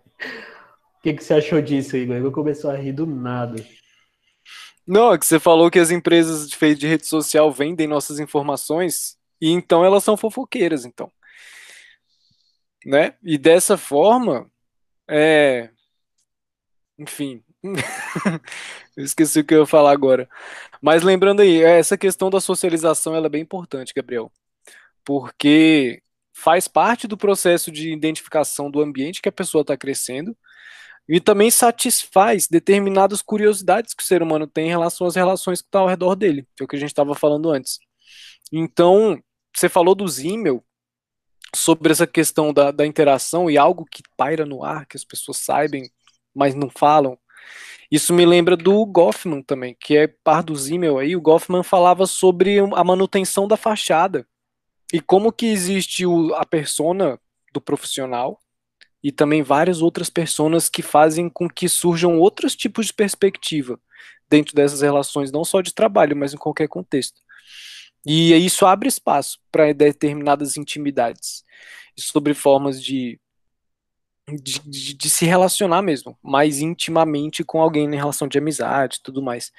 O 0.99 1.03
que, 1.03 1.15
que 1.15 1.25
você 1.25 1.35
achou 1.35 1.61
disso, 1.61 1.97
Igor? 1.97 2.17
Igor 2.17 2.31
começou 2.31 2.71
a 2.71 2.77
rir 2.77 2.93
do 2.93 3.05
nada. 3.05 3.57
Não, 4.87 5.13
é 5.13 5.19
que 5.19 5.27
você 5.27 5.41
falou 5.41 5.69
que 5.69 5.81
as 5.81 5.91
empresas 5.91 6.49
de 6.49 6.75
de 6.77 6.87
rede 6.87 7.09
social 7.09 7.51
vendem 7.51 7.89
nossas 7.89 8.21
informações 8.21 9.17
e 9.41 9.51
então 9.51 9.85
elas 9.85 10.05
são 10.05 10.17
fofoqueiras, 10.17 10.85
então. 10.85 11.11
Né? 12.87 13.15
E 13.21 13.37
dessa 13.37 13.77
forma, 13.77 14.49
é... 15.09 15.71
enfim, 16.99 17.43
eu 18.97 19.05
esqueci 19.05 19.41
o 19.41 19.45
que 19.45 19.55
eu 19.55 19.61
ia 19.61 19.67
falar 19.67 19.93
agora. 19.93 20.29
Mas 20.81 21.03
lembrando 21.03 21.41
aí, 21.41 21.63
essa 21.63 21.97
questão 21.97 22.31
da 22.31 22.41
socialização 22.41 23.15
ela 23.15 23.27
é 23.27 23.31
bem 23.31 23.43
importante, 23.43 23.93
Gabriel. 23.95 24.31
Porque 25.05 26.03
faz 26.35 26.69
parte 26.69 27.07
do 27.07 27.17
processo 27.17 27.71
de 27.71 27.93
identificação 27.93 28.71
do 28.71 28.81
ambiente 28.81 29.23
que 29.23 29.29
a 29.29 29.33
pessoa 29.33 29.63
está 29.63 29.77
crescendo 29.77 30.37
e 31.09 31.21
também 31.21 31.51
satisfaz 31.51 32.49
determinadas 32.49 33.23
curiosidades 33.23 33.95
que 33.95 34.03
o 34.03 34.07
ser 34.07 34.23
humano 34.23 34.47
tem 34.47 34.67
em 34.67 34.71
relação 34.71 35.07
às 35.07 35.17
relações 35.17 35.61
que 35.61 35.69
estão 35.69 35.81
tá 35.81 35.85
ao 35.85 35.89
redor 35.89 36.15
dele, 36.15 36.47
que 36.57 36.63
é 36.63 36.65
o 36.65 36.69
que 36.69 36.77
a 36.77 36.79
gente 36.79 36.91
estava 36.91 37.15
falando 37.15 37.51
antes. 37.51 37.79
Então, 38.53 39.21
você 39.55 39.69
falou 39.69 39.95
do 39.95 40.07
Zimmel, 40.09 40.65
sobre 41.55 41.93
essa 41.93 42.07
questão 42.07 42.53
da, 42.53 42.71
da 42.71 42.87
interação 42.87 43.51
e 43.51 43.59
algo 43.59 43.85
que 43.85 44.03
paira 44.17 44.47
no 44.47 44.65
ar, 44.65 44.87
que 44.87 44.97
as 44.97 45.05
pessoas 45.05 45.39
sabem, 45.39 45.91
mas 46.35 46.55
não 46.55 46.71
falam. 46.71 47.19
Isso 47.91 48.15
me 48.15 48.25
lembra 48.25 48.57
do 48.57 48.85
Goffman 48.87 49.43
também, 49.43 49.77
que 49.79 49.97
é 49.97 50.07
par 50.07 50.43
do 50.43 50.57
Zimmel 50.57 50.99
aí. 50.99 51.15
O 51.15 51.21
Goffman 51.21 51.63
falava 51.63 52.07
sobre 52.07 52.59
a 52.59 52.83
manutenção 52.83 53.47
da 53.47 53.57
fachada 53.57 54.27
e 54.93 55.01
como 55.01 55.33
que 55.33 55.47
existe 55.47 56.07
o, 56.07 56.35
a 56.35 56.47
persona 56.47 57.21
do 57.53 57.61
profissional 57.61 58.41
e 59.03 59.11
também 59.11 59.43
várias 59.43 59.83
outras 59.83 60.09
personas 60.09 60.69
que 60.69 60.81
fazem 60.81 61.29
com 61.29 61.49
que 61.49 61.69
surjam 61.69 62.19
outros 62.19 62.55
tipos 62.55 62.87
de 62.87 62.95
perspectiva 62.95 63.79
dentro 64.31 64.55
dessas 64.55 64.81
relações, 64.81 65.31
não 65.31 65.45
só 65.45 65.61
de 65.61 65.75
trabalho, 65.75 66.17
mas 66.17 66.33
em 66.33 66.39
qualquer 66.39 66.69
contexto. 66.69 67.21
E 68.07 68.33
isso 68.35 68.65
abre 68.65 68.89
espaço 68.89 69.39
para 69.51 69.73
determinadas 69.73 70.57
intimidades, 70.57 71.45
sobre 71.97 72.33
formas 72.33 72.83
de, 72.83 73.21
de, 74.29 74.61
de, 74.61 74.95
de, 74.95 75.11
se 75.11 75.25
relacionar 75.25 75.83
mesmo, 75.83 76.17
mais 76.23 76.61
intimamente 76.61 77.43
com 77.45 77.61
alguém 77.61 77.87
em 77.87 77.97
relação 77.97 78.29
de 78.29 78.39
amizade 78.39 78.97
e 78.97 79.03
tudo 79.03 79.23
mais. 79.23 79.51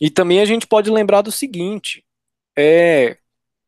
E 0.00 0.10
também 0.10 0.40
a 0.40 0.44
gente 0.44 0.66
pode 0.66 0.90
lembrar 0.90 1.22
do 1.22 1.32
seguinte: 1.32 2.04
é, 2.56 3.18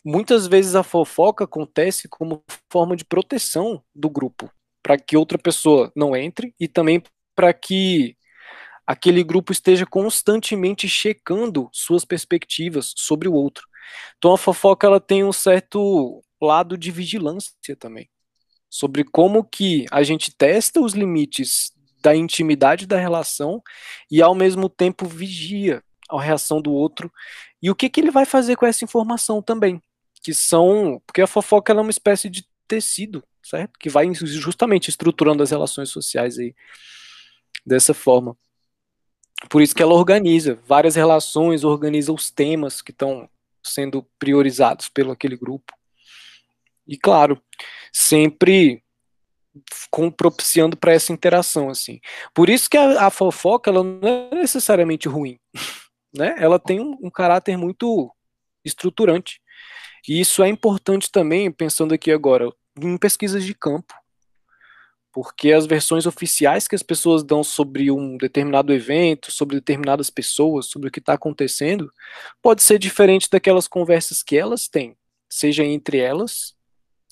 muitas 0.05 0.47
vezes 0.47 0.75
a 0.75 0.83
fofoca 0.83 1.45
acontece 1.45 2.09
como 2.09 2.43
forma 2.71 2.97
de 2.97 3.05
proteção 3.05 3.83
do 3.95 4.11
grupo, 4.11 4.51
para 4.83 4.99
que 4.99 5.17
outra 5.17 5.39
pessoa 5.39 5.93
não 5.95 6.17
entre 6.17 6.55
e 6.59 6.67
também 6.69 7.03
para 7.35 7.53
que 7.53 8.17
aquele 8.87 9.23
grupo 9.23 9.53
esteja 9.53 9.87
constantemente 9.87 10.89
checando 10.89 11.69
suas 11.73 12.05
perspectivas 12.05 12.93
sobre 12.97 13.29
o 13.29 13.33
outro. 13.33 13.65
Então 14.19 14.33
a 14.33 14.39
fofoca 14.39 14.87
ela 14.87 15.01
tem 15.01 15.25
um 15.25 15.33
certo 15.33 16.23
lado 16.41 16.77
de 16.77 16.91
vigilância 16.91 17.77
também, 17.79 18.09
sobre 18.71 19.03
como 19.03 19.43
que 19.43 19.85
a 19.91 20.03
gente 20.05 20.33
testa 20.33 20.81
os 20.81 20.95
limites 20.95 21.73
da 22.01 22.15
intimidade 22.15 22.87
da 22.87 22.97
relação 22.97 23.61
e 24.11 24.23
ao 24.23 24.35
mesmo 24.35 24.69
tempo 24.69 25.07
vigia 25.07 25.83
a 26.09 26.21
reação 26.21 26.63
do 26.63 26.73
outro 26.73 27.13
e 27.61 27.71
o 27.71 27.75
que 27.75 27.91
que 27.91 28.01
ele 28.01 28.11
vai 28.11 28.25
fazer 28.25 28.57
com 28.57 28.65
essa 28.65 28.85
informação 28.85 29.43
também, 29.43 29.83
que 30.23 30.33
são, 30.33 31.03
porque 31.07 31.21
a 31.21 31.27
fofoca 31.27 31.73
é 31.73 31.81
uma 31.81 31.91
espécie 31.91 32.31
de 32.31 32.47
tecido, 32.67 33.23
certo? 33.43 33.79
Que 33.79 33.91
vai 33.91 34.13
justamente 34.15 34.89
estruturando 34.89 35.43
as 35.43 35.51
relações 35.51 35.91
sociais 35.91 36.39
aí 36.39 36.55
dessa 37.67 37.93
forma. 37.93 38.37
Por 39.49 39.63
isso 39.63 39.75
que 39.75 39.83
ela 39.83 39.95
organiza 39.95 40.59
várias 40.67 40.95
relações, 40.95 41.65
organiza 41.65 42.13
os 42.13 42.31
temas 42.31 42.81
que 42.81 42.93
estão 42.93 43.29
sendo 43.63 44.07
priorizados 44.19 44.89
pelo 44.89 45.13
aquele 45.13 45.37
grupo. 45.37 45.75
E 46.91 46.99
claro, 46.99 47.41
sempre 47.93 48.83
com, 49.91 50.11
propiciando 50.11 50.77
para 50.77 50.93
essa 50.93 51.13
interação 51.13 51.71
assim. 51.71 52.01
Por 52.35 52.51
isso 52.51 52.69
que 52.69 52.77
a, 52.77 53.07
a, 53.07 53.11
fofoca 53.11 53.71
ela 53.71 53.85
não 53.85 54.09
é 54.09 54.35
necessariamente 54.35 55.09
ruim, 55.09 55.39
né? 56.13 56.35
Ela 56.37 56.59
tem 56.59 56.81
um, 56.81 56.99
um 57.01 57.11
caráter 57.11 57.57
muito 57.57 58.13
estruturante. 58.65 59.41
E 60.09 60.21
isso 60.21 60.43
é 60.43 60.49
importante 60.49 61.11
também, 61.13 61.53
pensando 61.53 61.95
aqui 61.95 62.11
agora, 62.11 62.51
em 62.83 62.97
pesquisas 62.99 63.45
de 63.45 63.55
campo 63.55 63.95
porque 65.13 65.53
as 65.53 65.67
versões 65.67 66.07
oficiais 66.07 66.69
que 66.69 66.75
as 66.75 66.83
pessoas 66.83 67.23
dão 67.23 67.43
sobre 67.43 67.91
um 67.91 68.17
determinado 68.17 68.73
evento, 68.73 69.33
sobre 69.33 69.57
determinadas 69.57 70.09
pessoas, 70.09 70.67
sobre 70.67 70.89
o 70.89 70.91
que 70.91 71.01
está 71.01 71.15
acontecendo, 71.15 71.93
pode 72.41 72.63
ser 72.63 72.79
diferente 72.79 73.29
daquelas 73.31 73.67
conversas 73.67 74.23
que 74.23 74.37
elas 74.37 74.69
têm, 74.69 74.97
seja 75.29 75.65
entre 75.65 75.99
elas, 75.99 76.55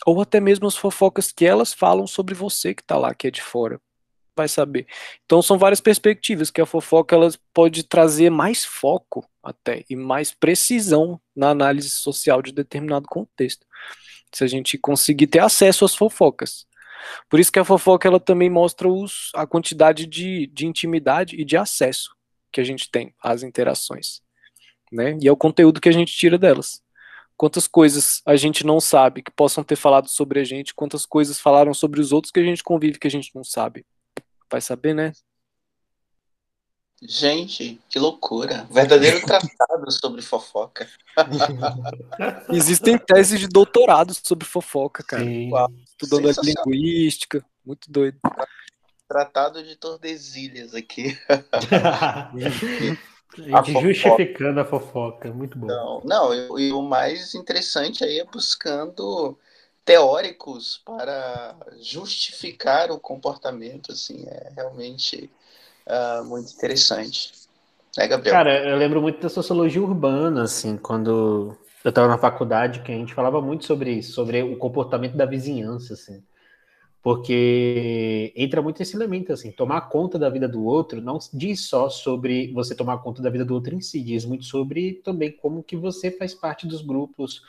ou 0.07 0.21
até 0.21 0.41
mesmo 0.41 0.67
as 0.67 0.77
fofocas 0.77 1.33
que 1.33 1.45
elas 1.45 1.73
falam 1.73 2.07
sobre 2.07 2.35
você 2.35 2.75
que 2.75 2.83
está 2.83 2.97
lá, 2.97 3.15
que 3.15 3.27
é 3.27 3.31
de 3.31 3.43
fora. 3.43 3.81
Vai 4.37 4.49
saber. 4.49 4.87
Então 5.25 5.43
são 5.43 5.59
várias 5.59 5.81
perspectivas 5.81 6.51
que 6.51 6.61
a 6.61 6.67
fofoca 6.67 7.17
ela 7.17 7.29
pode 7.53 7.83
trazer 7.83 8.31
mais 8.31 8.65
foco 8.65 9.29
até 9.43 9.85
e 9.91 9.97
mais 9.97 10.33
precisão 10.33 11.21
na 11.35 11.51
análise 11.51 11.91
social 11.91 12.41
de 12.41 12.53
determinado 12.53 13.09
contexto. 13.09 13.67
Se 14.33 14.45
a 14.45 14.47
gente 14.47 14.79
conseguir 14.79 15.27
ter 15.27 15.41
acesso 15.41 15.85
às 15.85 15.95
fofocas. 15.95 16.67
Por 17.29 17.41
isso 17.41 17.51
que 17.51 17.59
a 17.59 17.65
fofoca 17.65 18.07
ela 18.07 18.21
também 18.21 18.51
mostra 18.51 18.89
os, 18.89 19.31
a 19.35 19.47
quantidade 19.47 20.07
de, 20.07 20.47
de 20.49 20.67
intimidade 20.67 21.37
e 21.37 21.45
de 21.45 21.57
acesso 21.57 22.15
que 22.53 22.61
a 22.61 22.65
gente 22.65 22.91
tem 22.91 23.15
às 23.23 23.43
interações. 23.43 24.21
Né? 24.93 25.19
E 25.21 25.29
é 25.29 25.33
o 25.33 25.37
conteúdo 25.37 25.81
que 25.81 25.89
a 25.89 25.93
gente 25.93 26.17
tira 26.17 26.39
delas. 26.39 26.83
Quantas 27.39 27.69
coisas 27.69 28.21
a 28.27 28.35
gente 28.35 28.67
não 28.67 28.81
sabe 28.81 29.23
que 29.23 29.31
possam 29.31 29.63
ter 29.63 29.77
falado 29.77 30.09
sobre 30.09 30.41
a 30.41 30.45
gente, 30.45 30.75
quantas 30.75 31.07
coisas 31.07 31.39
falaram 31.39 31.73
sobre 31.73 32.01
os 32.01 32.11
outros 32.11 32.33
que 32.33 32.41
a 32.41 32.45
gente 32.45 32.65
convive 32.65 32.99
que 32.99 33.07
a 33.07 33.11
gente 33.11 33.33
não 33.33 33.45
sabe. 33.45 33.87
Vai 34.51 34.61
saber, 34.61 34.93
né? 34.93 35.13
Gente, 37.01 37.81
que 37.89 37.97
loucura. 37.97 38.67
Verdadeiro 38.69 39.21
tratado 39.25 39.89
sobre 39.93 40.21
fofoca. 40.21 40.89
Existem 42.51 42.99
teses 42.99 43.39
de 43.39 43.47
doutorado 43.47 44.13
sobre 44.15 44.45
fofoca, 44.45 45.05
cara. 45.05 45.23
Uau, 45.25 45.71
estudando 45.87 46.29
a 46.29 46.33
linguística. 46.43 47.45
Muito 47.65 47.89
doido. 47.89 48.19
Tratado 49.07 49.63
de 49.63 49.77
Tordesilhas 49.77 50.75
aqui. 50.75 51.17
a 53.53 53.63
justificando 53.63 54.61
a 54.61 54.65
fofoca. 54.65 55.31
Muito 55.33 55.59
bom. 55.59 55.67
Não, 55.67 56.01
não 56.05 56.59
e 56.59 56.73
o 56.73 56.83
mais 56.83 57.35
interessante 57.35 58.05
aí 58.05 58.19
é 58.19 58.25
buscando 58.25 59.37
teóricos 59.85 60.83
para 60.85 61.57
justificar 61.81 62.91
o 62.91 63.01
comportamento, 63.01 63.93
assim, 63.93 64.25
é 64.27 64.53
realmente 64.55 65.31
uh, 65.87 66.25
muito 66.25 66.53
interessante. 66.53 67.33
Né, 67.97 68.07
Gabriel? 68.07 68.35
Cara, 68.35 68.69
eu 68.69 68.77
lembro 68.77 69.01
muito 69.01 69.21
da 69.21 69.31
sociologia 69.31 69.83
urbana, 69.83 70.43
assim, 70.43 70.77
quando 70.77 71.57
eu 71.83 71.89
estava 71.89 72.07
na 72.07 72.19
faculdade, 72.19 72.81
que 72.81 72.93
a 72.93 72.95
gente 72.95 73.15
falava 73.15 73.41
muito 73.41 73.65
sobre 73.65 73.93
isso, 73.93 74.13
sobre 74.13 74.43
o 74.43 74.59
comportamento 74.59 75.17
da 75.17 75.25
vizinhança, 75.25 75.95
assim. 75.95 76.23
Porque 77.09 78.35
entra 78.37 78.61
muito 78.61 78.83
esse 78.83 78.95
elemento, 78.95 79.33
assim, 79.33 79.51
tomar 79.51 79.81
conta 79.89 80.19
da 80.19 80.29
vida 80.29 80.47
do 80.47 80.63
outro 80.63 81.01
não 81.01 81.19
diz 81.33 81.67
só 81.67 81.89
sobre 81.89 82.53
você 82.53 82.75
tomar 82.75 82.99
conta 82.99 83.23
da 83.23 83.31
vida 83.31 83.47
do 83.47 83.55
outro 83.55 83.75
em 83.75 83.81
si, 83.81 84.03
diz 84.03 84.27
muito 84.27 84.45
sobre 84.45 85.01
também 85.03 85.33
como 85.33 85.63
que 85.63 85.75
você 85.75 86.11
faz 86.11 86.35
parte 86.35 86.67
dos 86.67 86.83
grupos, 86.83 87.41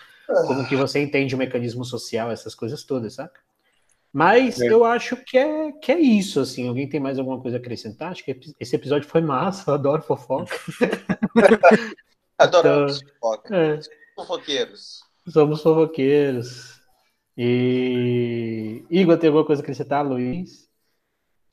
como 0.47 0.65
que 0.65 0.77
você 0.77 1.01
entende 1.01 1.35
o 1.35 1.37
mecanismo 1.37 1.83
social, 1.83 2.31
essas 2.31 2.55
coisas 2.55 2.85
todas, 2.85 3.15
sabe? 3.15 3.31
Mas 4.13 4.61
é. 4.61 4.71
eu 4.71 4.85
acho 4.85 5.17
que 5.17 5.37
é, 5.37 5.73
que 5.73 5.91
é 5.91 5.99
isso, 5.99 6.39
assim. 6.39 6.65
Alguém 6.69 6.87
tem 6.87 7.01
mais 7.01 7.19
alguma 7.19 7.41
coisa 7.41 7.57
a 7.57 7.59
acrescentar? 7.59 8.13
Acho 8.13 8.23
que 8.23 8.39
esse 8.57 8.77
episódio 8.77 9.09
foi 9.09 9.19
massa, 9.19 9.71
eu 9.71 9.73
adoro 9.73 10.01
fofoca. 10.01 10.55
Adoramos 12.39 13.01
então, 13.01 13.13
fofoca. 13.19 13.53
É. 13.57 13.79
Fofoqueiros. 14.15 15.03
Somos 15.27 15.61
fofoqueiros. 15.61 16.78
E. 17.41 18.83
Igor, 18.89 19.17
tem 19.17 19.29
alguma 19.29 19.45
coisa 19.45 19.61
a 19.61 19.63
acrescentar, 19.63 20.05
Luiz? 20.05 20.69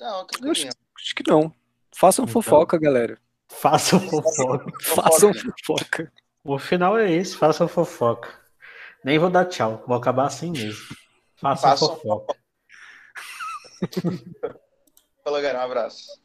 Não, 0.01 0.27
acho, 0.51 0.67
acho, 0.67 1.15
que 1.15 1.23
não. 1.31 1.55
Façam 1.95 2.25
então, 2.25 2.33
fofoca, 2.33 2.77
galera. 2.77 3.17
Façam 3.49 4.01
fofoca. 4.01 4.67
façam 4.83 5.33
fofoca. 5.33 6.13
O 6.43 6.59
final 6.59 6.99
é 6.99 7.13
esse, 7.13 7.37
façam 7.37 7.69
fofoca. 7.69 8.29
Nem 9.05 9.17
vou 9.17 9.31
dar 9.31 9.45
tchau, 9.45 9.85
vou 9.87 9.97
acabar 9.97 10.27
assim 10.27 10.51
mesmo. 10.51 10.97
Façam 11.37 11.77
fofoca. 11.77 12.35
Falou, 15.23 15.41
galera. 15.41 15.61
Um 15.61 15.63
abraço. 15.63 16.21